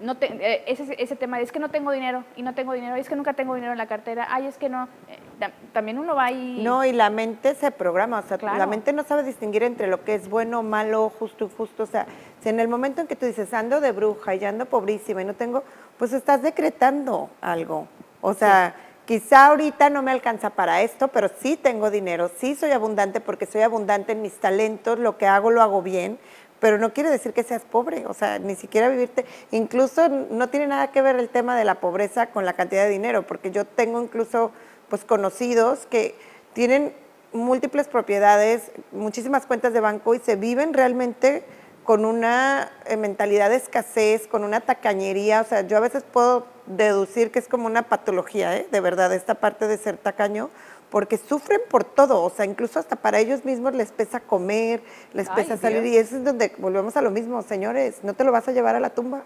[0.00, 2.72] no te- eh, ese, ese tema de es que no tengo dinero y no tengo
[2.72, 4.84] dinero, es que nunca tengo dinero en la cartera, ay, es que no.
[5.08, 6.62] eh, ta- también uno va y.
[6.62, 8.56] No, y la mente se programa, o sea, Claro.
[8.58, 12.06] la mente no sabe distinguir entre lo que es bueno, malo, justo, injusto, o sea,
[12.42, 15.24] si en el momento en que tú dices, ando de bruja y ando pobrísima y
[15.26, 15.64] no tengo,
[15.98, 17.86] pues estás decretando algo,
[18.22, 18.74] o sea,
[19.10, 23.44] quizá ahorita no me alcanza para esto, pero sí tengo dinero, sí soy abundante porque
[23.44, 26.20] soy abundante en mis talentos, lo que hago lo hago bien,
[26.60, 30.68] pero no quiere decir que seas pobre, o sea, ni siquiera vivirte, incluso no tiene
[30.68, 33.64] nada que ver el tema de la pobreza con la cantidad de dinero, porque yo
[33.64, 34.52] tengo incluso
[34.88, 36.14] pues conocidos que
[36.52, 36.94] tienen
[37.32, 41.42] múltiples propiedades, muchísimas cuentas de banco y se viven realmente
[41.82, 46.46] con una eh, mentalidad de escasez, con una tacañería, o sea, yo a veces puedo
[46.76, 48.66] deducir que es como una patología, ¿eh?
[48.70, 50.50] de verdad, esta parte de ser tacaño,
[50.90, 55.28] porque sufren por todo, o sea, incluso hasta para ellos mismos les pesa comer, les
[55.28, 55.94] Ay, pesa salir, Dios.
[55.94, 58.74] y eso es donde volvemos a lo mismo, señores, no te lo vas a llevar
[58.74, 59.18] a la tumba.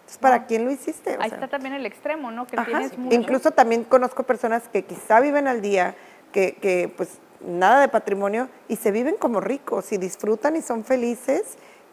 [0.00, 0.46] Entonces, ¿para No.
[0.48, 1.16] quién lo hiciste?
[1.16, 2.46] O Ahí sea, está también el extremo, ¿no?
[2.46, 2.66] Que Ajá.
[2.66, 3.14] tienes mucho.
[3.14, 5.94] Incluso también conozco personas que quizá viven al día,
[6.32, 10.84] que, que, pues nada de patrimonio y se viven como ricos y disfrutan y son
[10.84, 11.42] felices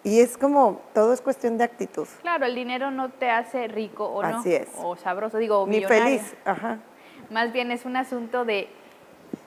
[0.03, 2.07] y es como, todo es cuestión de actitud.
[2.21, 4.39] Claro, el dinero no te hace rico o no.
[4.39, 4.67] Así es.
[4.77, 6.03] O sabroso, digo, o Ni millonario.
[6.03, 6.77] feliz, ajá.
[7.29, 8.69] Más bien es un asunto de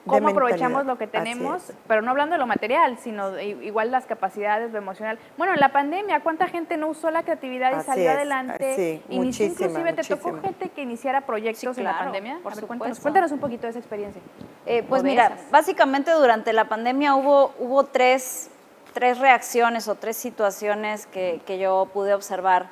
[0.05, 4.05] cómo aprovechamos lo que tenemos, pero no hablando de lo material, sino de igual las
[4.05, 5.17] capacidades, lo emocional.
[5.37, 8.73] Bueno, en la pandemia, ¿cuánta gente no usó la creatividad y Así salió es, así?
[8.75, 10.41] sí, Inició muchísima, inclusive, ¿te tocó muchísima.
[10.41, 12.39] gente que iniciara proyectos Sí, en la pandemia?
[12.43, 14.21] por A ver, cuéntanos, cuéntanos un poquito de esa experiencia.
[14.65, 15.51] Eh, pues mira, esas.
[15.51, 18.49] básicamente durante la pandemia hubo, hubo tres,
[18.93, 22.67] tres reacciones o tres situaciones que, que yo pude observar.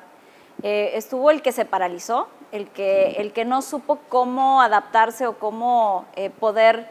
[0.62, 5.38] Eh, estuvo el que se paralizó, el que, el que no supo cómo adaptarse o
[5.38, 6.88] cómo eh, poder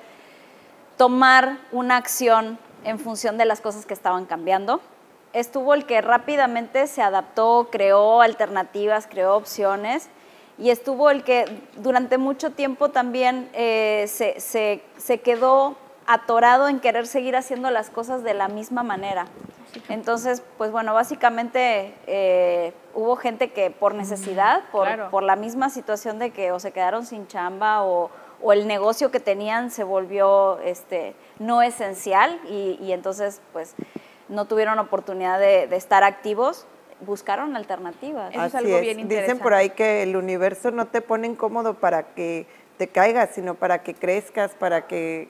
[0.98, 4.82] tomar una acción en función de las cosas que estaban cambiando.
[5.34, 10.10] Estuvo el que rápidamente se adaptó, creó alternativas, creó opciones.
[10.58, 11.46] Y estuvo el que
[11.78, 15.76] durante mucho tiempo también eh, se, se- se quedó
[16.14, 19.26] atorado en querer seguir haciendo las cosas de la misma manera.
[19.88, 25.10] Entonces, pues bueno, básicamente eh, hubo gente que por necesidad, por, claro.
[25.10, 28.10] por la misma situación de que o se quedaron sin chamba o,
[28.42, 33.76] o el negocio que tenían se volvió este, no esencial y, y entonces pues
[34.28, 36.66] no tuvieron oportunidad de, de estar activos,
[37.02, 38.34] buscaron alternativas.
[38.34, 38.82] Eso es algo es.
[38.82, 39.44] bien Dicen interesante.
[39.44, 42.46] por ahí que el universo no te pone incómodo para que
[42.78, 45.30] te caigas, sino para que crezcas, para que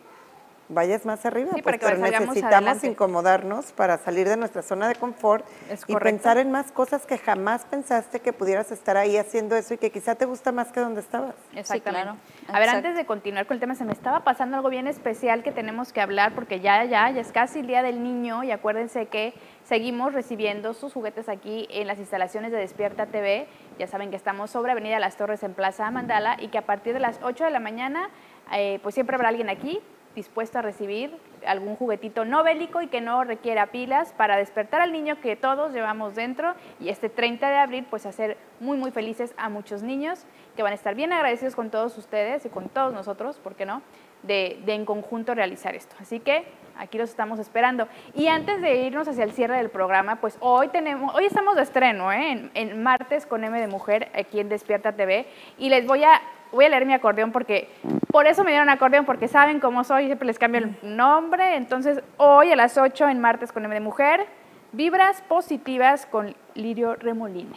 [0.73, 1.51] vayas más arriba.
[1.53, 2.87] Sí, para que pero necesitamos adelante.
[2.87, 7.17] incomodarnos para salir de nuestra zona de confort Es y pensar en más cosas que
[7.17, 10.79] jamás pensaste que pudieras estar ahí haciendo eso y que quizá te gusta más que
[10.79, 11.35] donde estabas.
[11.55, 12.03] Exactamente.
[12.03, 12.17] claro.
[12.47, 12.77] A ver, Exacto.
[12.87, 15.93] antes de continuar con el tema, se me estaba pasando algo bien especial que tenemos
[15.93, 19.33] que hablar porque ya, ya, ya es casi el Día del Niño y acuérdense que
[19.65, 23.47] seguimos recibiendo sus juguetes aquí en las instalaciones de Despierta TV.
[23.77, 26.93] Ya saben que estamos sobre Avenida Las Torres en Plaza Mandala y que a partir
[26.93, 28.09] de las 8 de la mañana,
[28.53, 29.81] eh, pues siempre habrá alguien aquí
[30.15, 34.91] dispuesto a recibir algún juguetito no bélico y que no requiera pilas para despertar al
[34.91, 39.33] niño que todos llevamos dentro y este 30 de abril pues hacer muy muy felices
[39.37, 42.93] a muchos niños que van a estar bien agradecidos con todos ustedes y con todos
[42.93, 43.81] nosotros, ¿por qué no?
[44.23, 45.95] De, en conjunto realizar esto.
[45.99, 46.45] Así que
[46.77, 47.87] aquí los estamos esperando.
[48.13, 51.63] Y antes de irnos hacia el cierre del programa, pues hoy tenemos, hoy estamos de
[51.63, 52.31] estreno, ¿eh?
[52.31, 55.25] en, en martes con M de Mujer aquí en Despierta TV
[55.57, 56.21] y les voy a
[56.51, 57.69] voy a leer mi acordeón porque
[58.11, 61.55] por eso me dieron acordeón, porque saben cómo soy, siempre les cambio el nombre.
[61.55, 64.25] Entonces, hoy a las 8 en martes con M de Mujer,
[64.73, 67.55] vibras positivas con Lirio Remolina.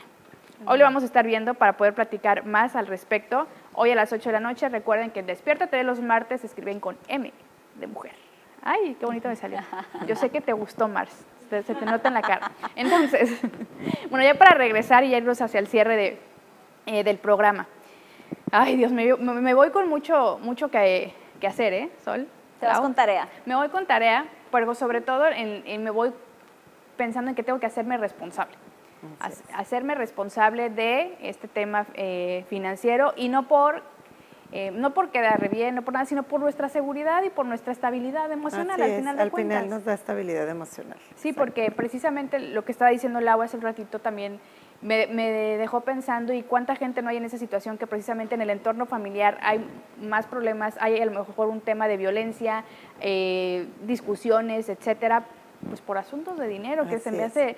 [0.66, 3.46] Hoy lo vamos a estar viendo para poder platicar más al respecto.
[3.74, 6.80] Hoy a las 8 de la noche, recuerden que en Despierta TV los martes escriben
[6.80, 7.32] con M
[7.74, 8.12] de Mujer.
[8.62, 9.58] Ay, qué bonito me salió.
[10.06, 11.26] Yo sé que te gustó, Mars.
[11.50, 12.50] Se, te nota en la cara.
[12.76, 13.38] Entonces,
[14.10, 16.18] bueno, ya para regresar y irnos hacia el cierre de,
[16.86, 17.66] eh, del programa.
[18.50, 22.28] Ay, Dios, me, me- voy con mucho, mucho que, que hacer, ¿eh, Sol?
[22.60, 23.28] Te vas con tarea.
[23.46, 26.12] Me voy con tarea, pero sobre todo en- en me voy
[26.96, 28.54] pensando en que tengo que hacerme responsable.
[29.20, 33.82] Hac- Hacerme responsable de este tema eh, financiero y no por,
[34.52, 37.72] eh, no por quedar bien, no por nada, sino por nuestra seguridad y por nuestra
[37.72, 39.58] estabilidad emocional Así al es, final de al cuentas.
[39.62, 40.96] final nos da estabilidad emocional.
[41.16, 44.38] Sí, porque precisamente lo que estaba diciendo Lau hace un ratito también
[44.84, 48.42] me, me dejó pensando y cuánta gente no hay en esa situación que precisamente en
[48.42, 49.64] el entorno familiar hay
[50.00, 52.64] más problemas, hay a lo mejor un tema de violencia,
[53.00, 55.24] eh, discusiones, etcétera,
[55.66, 57.30] pues por asuntos de dinero que se me es.
[57.32, 57.56] hace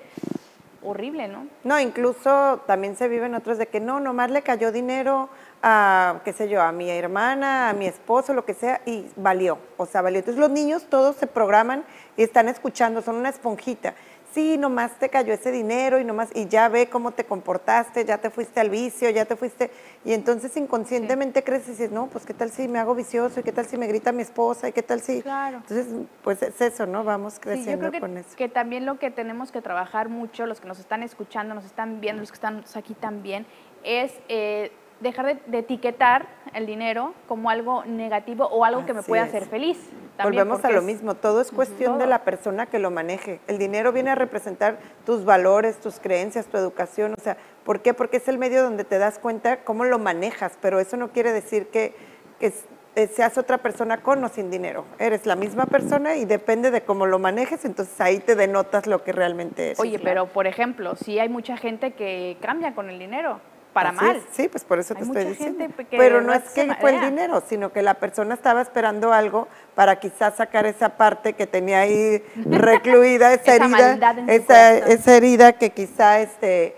[0.81, 1.47] horrible, ¿no?
[1.65, 5.27] No, incluso también se viven otros de que no, nomás le cayó dinero
[5.61, 9.57] a, qué sé yo, a mi hermana, a mi esposo, lo que sea, y valió,
[9.75, 10.19] o sea, valió.
[10.19, 11.83] Entonces los niños todos se programan
[12.15, 13.95] y están escuchando, son una esponjita.
[14.37, 18.19] Sí, nomás te cayó ese dinero y nomás, y ya ve cómo te comportaste, ya
[18.19, 19.71] te fuiste al vicio, ya te fuiste,
[20.05, 23.43] y entonces inconscientemente crees y dices, no, pues qué tal si me hago vicioso, y
[23.43, 25.23] qué tal si me grita mi esposa, y qué tal si...
[25.23, 25.57] Claro.
[25.57, 25.87] Entonces,
[26.23, 27.03] pues es eso, ¿no?
[27.03, 28.29] Vamos creciendo sí, yo creo que, con eso.
[28.37, 31.99] que también lo que tenemos que trabajar mucho, los que nos están escuchando, nos están
[31.99, 33.47] viendo, los que están aquí también,
[33.83, 34.13] es...
[34.29, 39.45] Eh, dejar de, etiquetar el dinero como algo negativo o algo que me puede hacer
[39.45, 39.77] feliz.
[40.21, 43.39] Volvemos a lo mismo, todo es cuestión de la persona que lo maneje.
[43.47, 47.93] El dinero viene a representar tus valores, tus creencias, tu educación, o sea, ¿por qué?
[47.93, 51.31] Porque es el medio donde te das cuenta cómo lo manejas, pero eso no quiere
[51.31, 51.93] decir que,
[52.39, 52.51] que
[52.95, 54.85] eh, seas otra persona con o sin dinero.
[54.97, 59.03] Eres la misma persona y depende de cómo lo manejes, entonces ahí te denotas lo
[59.03, 59.79] que realmente es.
[59.79, 63.39] Oye, pero por ejemplo, si hay mucha gente que cambia con el dinero
[63.77, 64.23] para mal.
[64.31, 65.67] Sí, pues por eso te estoy diciendo.
[65.91, 69.99] Pero no es que fue el dinero, sino que la persona estaba esperando algo para
[69.99, 76.21] quizás sacar esa parte que tenía ahí recluida, esa, herida, esa, esa, herida que quizá
[76.21, 76.75] este,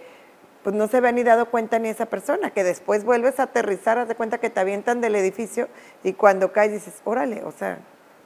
[0.61, 3.97] pues no se había ni dado cuenta ni esa persona, que después vuelves a aterrizar,
[3.97, 5.69] haz de cuenta que te avientan del edificio
[6.03, 7.79] y cuando caes dices, órale, o sea,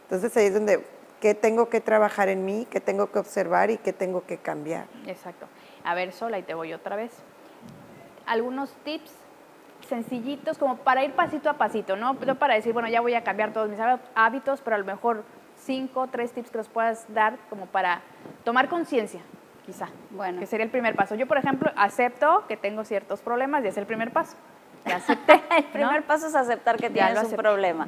[0.06, 0.84] entonces ahí es donde,
[1.22, 2.66] ¿qué tengo que trabajar en mí?
[2.72, 4.88] ¿Qué tengo que observar y qué tengo que cambiar?
[5.06, 5.46] Exacto.
[5.84, 7.12] A ver, sola, y te voy otra vez
[8.26, 9.12] algunos tips
[9.88, 12.14] sencillitos como para ir pasito a pasito, ¿no?
[12.14, 13.80] No para decir, bueno, ya voy a cambiar todos mis
[14.16, 15.24] hábitos, pero a lo mejor
[15.58, 18.02] cinco, tres tips que nos puedas dar como para
[18.44, 19.22] tomar conciencia,
[19.66, 19.90] quizá.
[20.12, 20.40] Bueno.
[20.40, 21.16] Que sería el primer paso.
[21.16, 24.36] Yo, por ejemplo, acepto que tengo ciertos problemas y es el primer paso.
[24.86, 25.42] Ya acepté.
[25.58, 27.88] el primer paso es aceptar que tienes un problema.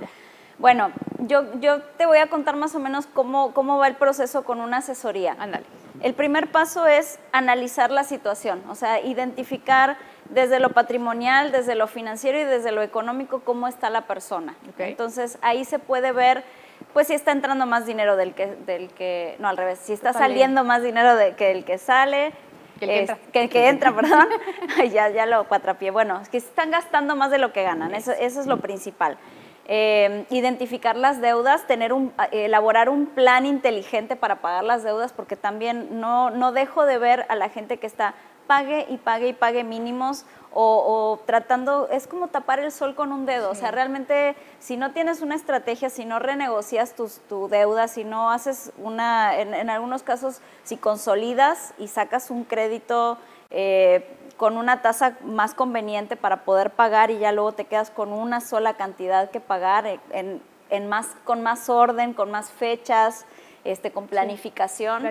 [0.57, 4.45] Bueno, yo, yo te voy a contar más o menos cómo, cómo va el proceso
[4.45, 5.35] con una asesoría.
[5.37, 5.65] Ándale.
[6.01, 9.97] El primer paso es analizar la situación, o sea, identificar
[10.29, 14.55] desde lo patrimonial, desde lo financiero y desde lo económico cómo está la persona.
[14.77, 16.43] Entonces ahí se puede ver,
[16.93, 20.13] pues si está entrando más dinero del que, del que no al revés, si está
[20.13, 22.33] saliendo más dinero de, que el que sale,
[22.79, 23.17] que el que, entra.
[23.31, 24.27] Que, que entra, perdón,
[24.91, 25.91] ya, ya lo cuatrapié.
[25.91, 29.17] Bueno, es que están gastando más de lo que ganan, eso, eso es lo principal.
[29.67, 35.35] Eh, identificar las deudas, tener un, elaborar un plan inteligente para pagar las deudas, porque
[35.35, 38.13] también no, no dejo de ver a la gente que está
[38.47, 40.25] pague y pague y pague mínimos
[40.57, 44.91] o, tratando, es como tapar el sol con un dedo, o sea, realmente si no
[44.91, 50.01] tienes una estrategia, si no renegocias tus, tu deuda, si no haces una, en, algunos
[50.01, 53.17] casos, si consolidas y sacas un crédito
[53.49, 58.13] eh, con una tasa más conveniente para poder pagar y ya luego te quedas con
[58.13, 63.25] una sola cantidad que pagar en, en más, con más orden, con más fechas,
[63.65, 65.03] este, con planificación,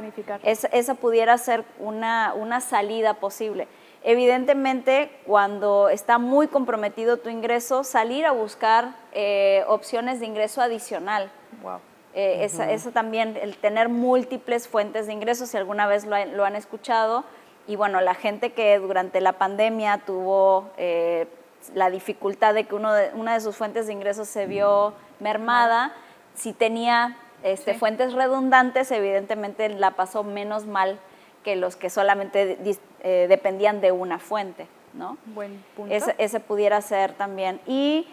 [0.42, 3.68] esa pudiera ser una, una salida posible.
[4.06, 11.32] Evidentemente, cuando está muy comprometido tu ingreso, salir a buscar eh, opciones de ingreso adicional.
[11.62, 11.80] Wow.
[12.12, 17.24] Eh, esa, también, el tener múltiples fuentes de ingresos, si alguna vez lo, han escuchado.
[17.66, 21.26] Y bueno, la gente que durante la pandemia tuvo eh,
[21.72, 25.94] la dificultad de que uno de, una de sus fuentes de ingresos se vio mermada,
[26.34, 30.98] si tenía este, fuentes redundantes, evidentemente la pasó menos mal
[31.44, 32.58] que los que solamente
[33.00, 35.18] eh, dependían de una fuente, ¿no?
[35.26, 35.94] Buen punto.
[35.94, 37.60] Ese, pudiera ser también.
[37.66, 38.08] Y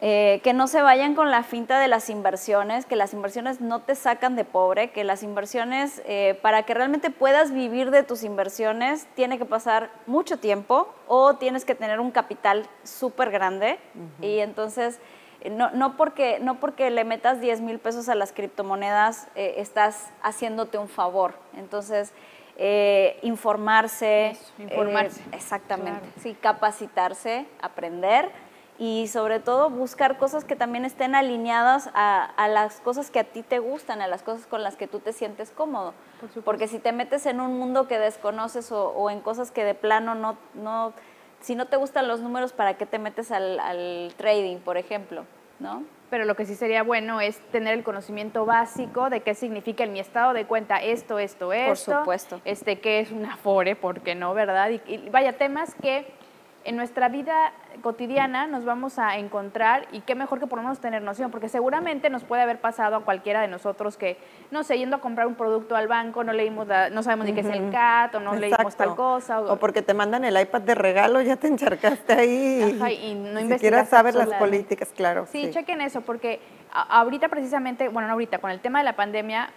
[0.00, 3.82] eh, que no se vayan con la finta de las inversiones, que las inversiones no
[3.82, 8.24] te sacan de pobre, que las inversiones, eh, para que realmente puedas vivir de tus
[8.24, 13.78] inversiones, tiene que pasar mucho tiempo o tienes que tener un capital súper grande.
[14.20, 14.98] Y entonces
[15.50, 20.10] no, no, porque, no porque le metas 10 mil pesos a las criptomonedas eh, estás
[20.22, 21.34] haciéndote un favor.
[21.56, 22.12] Entonces,
[22.58, 24.36] eh, informarse.
[24.58, 25.20] informarse.
[25.20, 26.06] Eh, exactamente.
[26.20, 28.30] Sí, capacitarse, aprender
[28.78, 33.42] y sobre todo buscar cosas que también estén alineadas a, las cosas que a ti
[33.42, 35.94] te gustan, a las cosas con las que tú te sientes cómodo.
[36.44, 40.14] Porque si te metes en un mundo que desconoces o, en cosas que de plano
[40.14, 40.92] no, no,
[41.40, 45.24] si no te gustan los números, ¿para qué te metes al, al trading, por ejemplo?
[45.58, 45.84] ¿No?
[46.10, 49.92] Pero lo que sí sería bueno es tener el conocimiento básico de qué significa en
[49.92, 51.66] mi estado de cuenta esto, esto, esto.
[51.66, 52.40] Por supuesto.
[52.44, 54.70] Este, qué es una FORE, porque no, ¿verdad?
[54.70, 56.06] y vaya, temas que
[56.66, 60.80] en nuestra vida cotidiana nos vamos a encontrar y qué mejor que por lo menos
[60.80, 64.18] tener noción, porque seguramente nos puede haber pasado a cualquiera de nosotros que,
[64.50, 67.40] no sé, yendo a comprar un producto al banco, no leímos, no sabemos ni qué
[67.40, 69.40] es el CAT o no leímos tal cosa.
[69.40, 73.40] O, porque te mandan el iPad de regalo, ya te encharcaste ahí Ajá, y, no
[73.40, 75.26] ni siquiera sabes las políticas, claro.
[75.30, 76.40] Sí, chequen eso, porque
[76.72, 79.50] ahorita precisamente, bueno, no ahorita, con el tema de la pandemia,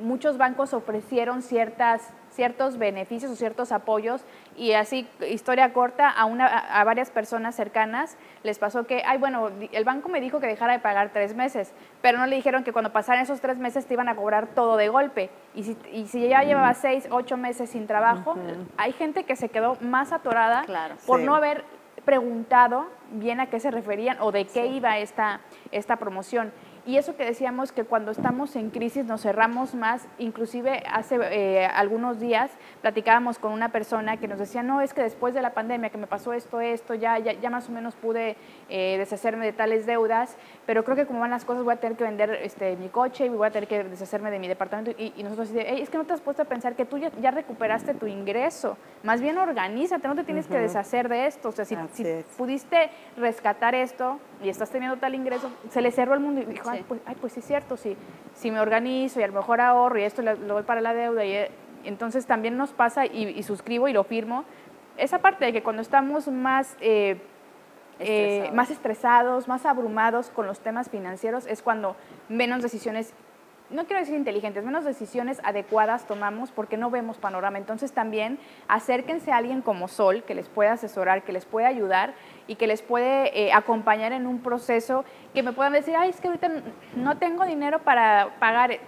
[0.00, 4.24] muchos bancos ofrecieron ciertas, ciertos beneficios o ciertos apoyos
[4.56, 9.50] y así, historia corta, a, una, a varias personas cercanas les pasó que, ay, bueno,
[9.72, 12.72] el banco me dijo que dejara de pagar tres meses, pero no le dijeron que
[12.72, 15.30] cuando pasaran esos tres meses te iban a cobrar todo de golpe.
[15.54, 18.36] Y si, y si ya llevaba seis, ocho meses sin trabajo,
[18.76, 20.64] hay gente que se quedó más atorada
[21.06, 21.64] por no haber
[22.04, 25.40] preguntado bien a qué se referían o de qué iba esta,
[25.72, 26.52] esta promoción.
[26.86, 31.66] Y eso que decíamos que cuando estamos en crisis nos cerramos más, inclusive hace eh,
[31.66, 32.48] algunos días
[32.80, 35.98] platicábamos con una persona que nos decía, no, es que después de la pandemia que
[35.98, 38.36] me pasó esto, esto, ya, ya, ya más o menos pude
[38.68, 41.98] eh, deshacerme de tales deudas, pero creo que como van las cosas voy a tener
[41.98, 44.92] que vender este, mi coche y voy a tener que deshacerme de mi departamento.
[44.96, 47.94] Y, nosotros decimos, es que no te has puesto a pensar que tú ya, recuperaste
[47.94, 51.48] tu ingreso, más bien organízate, no te tienes que deshacer de esto.
[51.48, 52.04] O sea, si, si
[52.36, 56.70] pudiste rescatar esto y estás teniendo tal ingreso, se le cerró el mundo y dijo,
[56.88, 57.96] pues, ay, pues sí es cierto, si,
[58.34, 61.24] si me organizo y a lo mejor ahorro y esto lo, doy para la deuda,
[61.24, 61.50] y eh,
[61.84, 64.44] entonces también nos pasa, y, suscribo y lo firmo,
[64.96, 67.20] esa parte de que cuando estamos más, eh,
[67.98, 71.96] eh, más estresados, más abrumados con los temas financieros, es cuando
[72.28, 73.14] menos decisiones
[73.70, 77.58] no quiero decir inteligentes, menos decisiones adecuadas tomamos porque no vemos panorama.
[77.58, 78.38] Entonces también
[78.68, 82.14] acérquense a alguien como Sol que les pueda asesorar, que les pueda ayudar
[82.46, 85.04] y que les puede eh, acompañar en un proceso
[85.34, 86.48] que me puedan decir, ay, es que ahorita
[86.94, 88.78] no tengo dinero para pagar.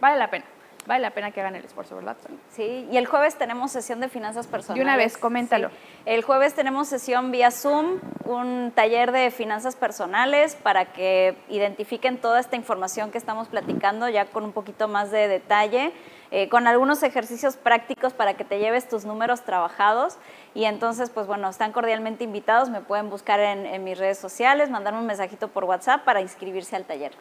[0.00, 0.44] Vale la pena
[0.88, 2.16] vale la pena que hagan el esfuerzo, ¿verdad?
[2.50, 4.80] Sí, y el jueves tenemos sesión de finanzas personales.
[4.80, 5.70] De una vez, coméntalo.
[6.06, 12.40] El jueves tenemos sesión vía Zoom, un taller de finanzas personales para que identifiquen toda
[12.40, 15.92] esta información que estamos platicando ya con un poquito más de detalle.
[16.30, 20.18] Eh, con algunos ejercicios prácticos para que te lleves tus números trabajados.
[20.54, 24.68] Y entonces, pues bueno, están cordialmente invitados, me pueden buscar en, en mis redes sociales,
[24.68, 27.12] mandarme un mensajito por WhatsApp para inscribirse al taller.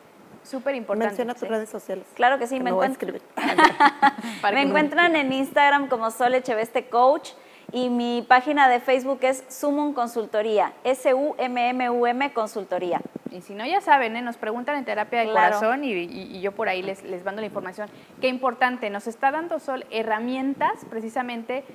[0.49, 1.07] Súper importante.
[1.09, 2.05] Menciona tus redes sociales.
[2.15, 7.31] Claro que sí, me, me encuentran en Instagram como Sole Cheveste Coach
[7.73, 13.01] y mi página de Facebook es Sumum Consultoría, S-U-M-M-U-M Consultoría.
[13.29, 14.21] Y si no, ya saben, ¿eh?
[14.21, 17.89] nos preguntan en terapia de corazón y, yo por ahí les, les mando la información.
[18.21, 21.65] Qué importante, nos está dando Sol herramientas precisamente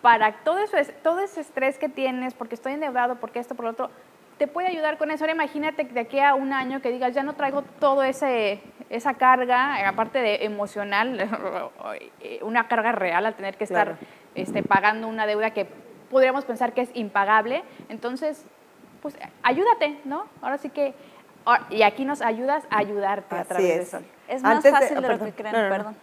[0.00, 3.70] para todo, eso, todo ese estrés que tienes, porque estoy endeudado, porque esto, por lo
[3.72, 3.90] otro,
[4.38, 5.24] te puede ayudar con eso.
[5.24, 8.60] Ahora imagínate de aquí a un año que digas, ya no traigo todo ese
[8.90, 11.28] esa carga, aparte de emocional,
[12.42, 13.96] una carga real al tener que estar
[14.34, 15.66] este, pagando una deuda que
[16.10, 17.64] podríamos pensar que es impagable.
[17.88, 18.44] Entonces,
[19.02, 20.26] pues ayúdate, ¿no?
[20.42, 20.94] Ahora sí que,
[21.70, 23.98] y aquí nos ayudas a ayudarte a través de eso.
[24.28, 25.96] Es más fácil de, lo que creen, perdón.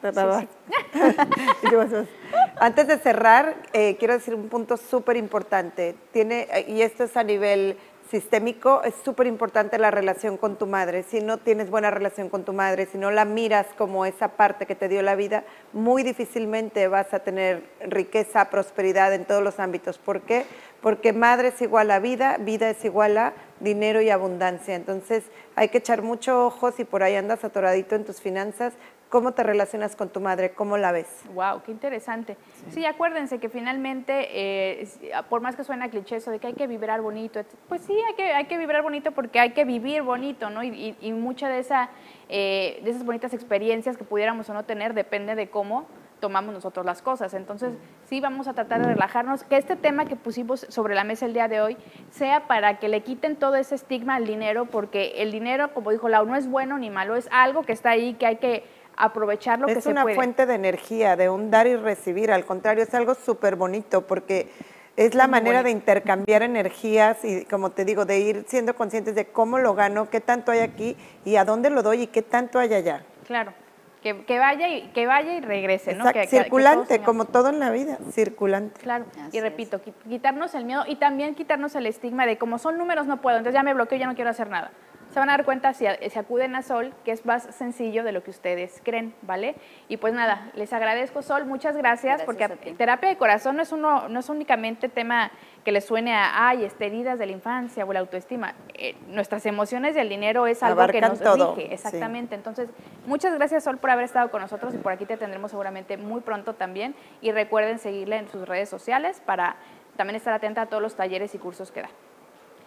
[2.60, 5.96] Antes de cerrar, eh, quiero decir un punto súper importante.
[6.12, 7.78] Tiene, y esto es a nivel
[8.12, 11.04] sistémico, es súper importante la relación con tu madre.
[11.04, 14.66] Si no tienes buena relación con tu madre, si no la miras como esa parte
[14.66, 19.62] que te dio la vida, muy difícilmente vas a tener riqueza, prosperidad en todos los
[19.62, 19.98] ámbitos.
[19.98, 20.46] ¿Por qué?
[20.82, 24.76] Porque madre es igual a vida, vida es igual a dinero y abundancia.
[24.76, 25.24] Entonces
[25.56, 28.74] hay que echar mucho ojo si por ahí andas atoradito en tus finanzas,
[29.12, 30.54] ¿Cómo te relacionas con tu madre?
[30.54, 31.26] ¿Cómo la ves?
[31.34, 32.38] Wow, qué interesante.
[32.70, 34.88] Sí, acuérdense que finalmente, eh,
[35.30, 38.14] por más que suena cliché eso de que hay que vibrar bonito, pues sí, hay
[38.14, 40.64] que, hay que vibrar bonito porque hay que vivir bonito, ¿no?
[40.64, 41.90] Y, y, mucha de, esa,
[42.30, 45.88] eh, de esas bonitas experiencias que pudiéramos o no tener depende de cómo
[46.22, 47.34] tomamos nosotros las cosas.
[47.34, 47.74] Entonces,
[48.06, 51.34] sí vamos a tratar de relajarnos, que este tema que pusimos sobre la mesa el
[51.34, 51.78] día de hoy
[52.12, 56.08] sea para que le quiten todo ese estigma al dinero, porque el dinero, como dijo
[56.08, 58.64] Lau, no es bueno ni malo, es algo que está ahí, que hay que
[59.02, 60.00] aprovechar lo que se puede.
[60.00, 63.56] Es una fuente de energía, de un dar y recibir, al contrario, es algo súper
[63.56, 64.50] bonito porque
[64.96, 69.26] es la manera de intercambiar energías y, como te digo, de ir siendo conscientes de
[69.26, 70.96] cómo lo gano, qué tanto hay aquí
[71.26, 73.04] y a dónde lo doy y qué tanto hay allá.
[73.26, 73.54] Claro.
[74.02, 76.06] Que, vaya y que vaya y regrese, ¿no?
[76.28, 78.82] circulante, como todo en la vida, circulante.
[78.82, 79.06] Claro.
[79.32, 79.80] y repito,
[80.10, 83.54] quitarnos el miedo y también quitarnos el estigma de como son números no puedo, entonces
[83.54, 84.72] ya me bloqueo, ya no quiero hacer nada
[85.12, 88.14] se van a dar cuenta si, si, acuden a Sol, que es más sencillo de
[88.14, 89.56] lo que ustedes creen, ¿vale?
[89.90, 92.48] Y pues nada, les agradezco Sol, muchas gracias, porque
[92.78, 95.32] terapia de corazón no es, uno, no es únicamente tema
[95.66, 98.56] que les suene a, ay, este, heridas de la infancia o la autoestima.
[98.74, 101.56] Eh, nuestras emociones y el dinero es algo que nos todo.
[101.58, 102.36] exactamente.
[102.36, 102.70] Entonces,
[103.06, 106.22] muchas gracias Sol por haber estado con nosotros y por aquí te tendremos seguramente muy
[106.22, 106.96] pronto también.
[107.22, 109.58] Y recuerden seguirle en sus redes sociales para
[109.98, 111.90] también estar atenta a todos los talleres y cursos que da.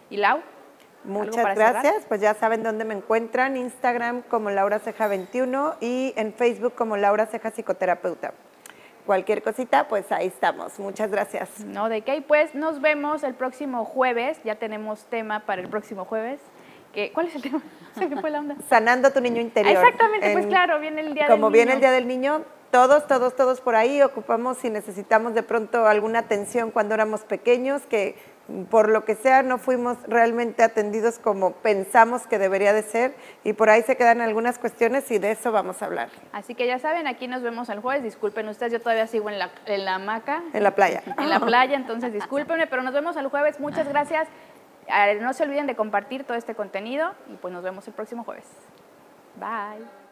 [0.09, 0.39] ¿Y Lau?
[1.05, 2.05] Muchas gracias.
[2.07, 3.57] Pues ya saben dónde me encuentran.
[3.57, 8.33] Instagram como Laura Ceja 21 y en Facebook como Laura Ceja Psicoterapeuta.
[9.05, 10.79] Cualquier cosita, pues ahí estamos.
[10.79, 11.63] Muchas gracias.
[11.63, 12.23] No, de qué.
[12.27, 14.39] Pues nos vemos el próximo jueves.
[14.43, 16.39] Ya tenemos tema para el próximo jueves
[17.13, 17.61] ¿cuál es el tema?
[17.95, 18.55] Se me fue la onda.
[18.69, 19.75] Sanando tu niño interior.
[19.75, 21.75] Exactamente, pues claro, viene el día Como del viene niño.
[21.75, 26.19] el Día del Niño, todos, todos, todos por ahí ocupamos y necesitamos de pronto alguna
[26.19, 28.15] atención cuando éramos pequeños, que
[28.69, 33.53] por lo que sea no fuimos realmente atendidos como pensamos que debería de ser y
[33.53, 36.79] por ahí se quedan algunas cuestiones y de eso vamos a hablar Así que ya
[36.79, 38.03] saben, aquí nos vemos el jueves.
[38.03, 41.01] Disculpen ustedes, yo todavía sigo en la, en la hamaca, en la playa.
[41.17, 43.59] en la playa, entonces discúlpenme, pero nos vemos el jueves.
[43.59, 44.27] Muchas gracias.
[44.87, 48.23] Eh, No se olviden de compartir todo este contenido y pues nos vemos el próximo
[48.23, 48.45] jueves.
[49.39, 50.04] Bye.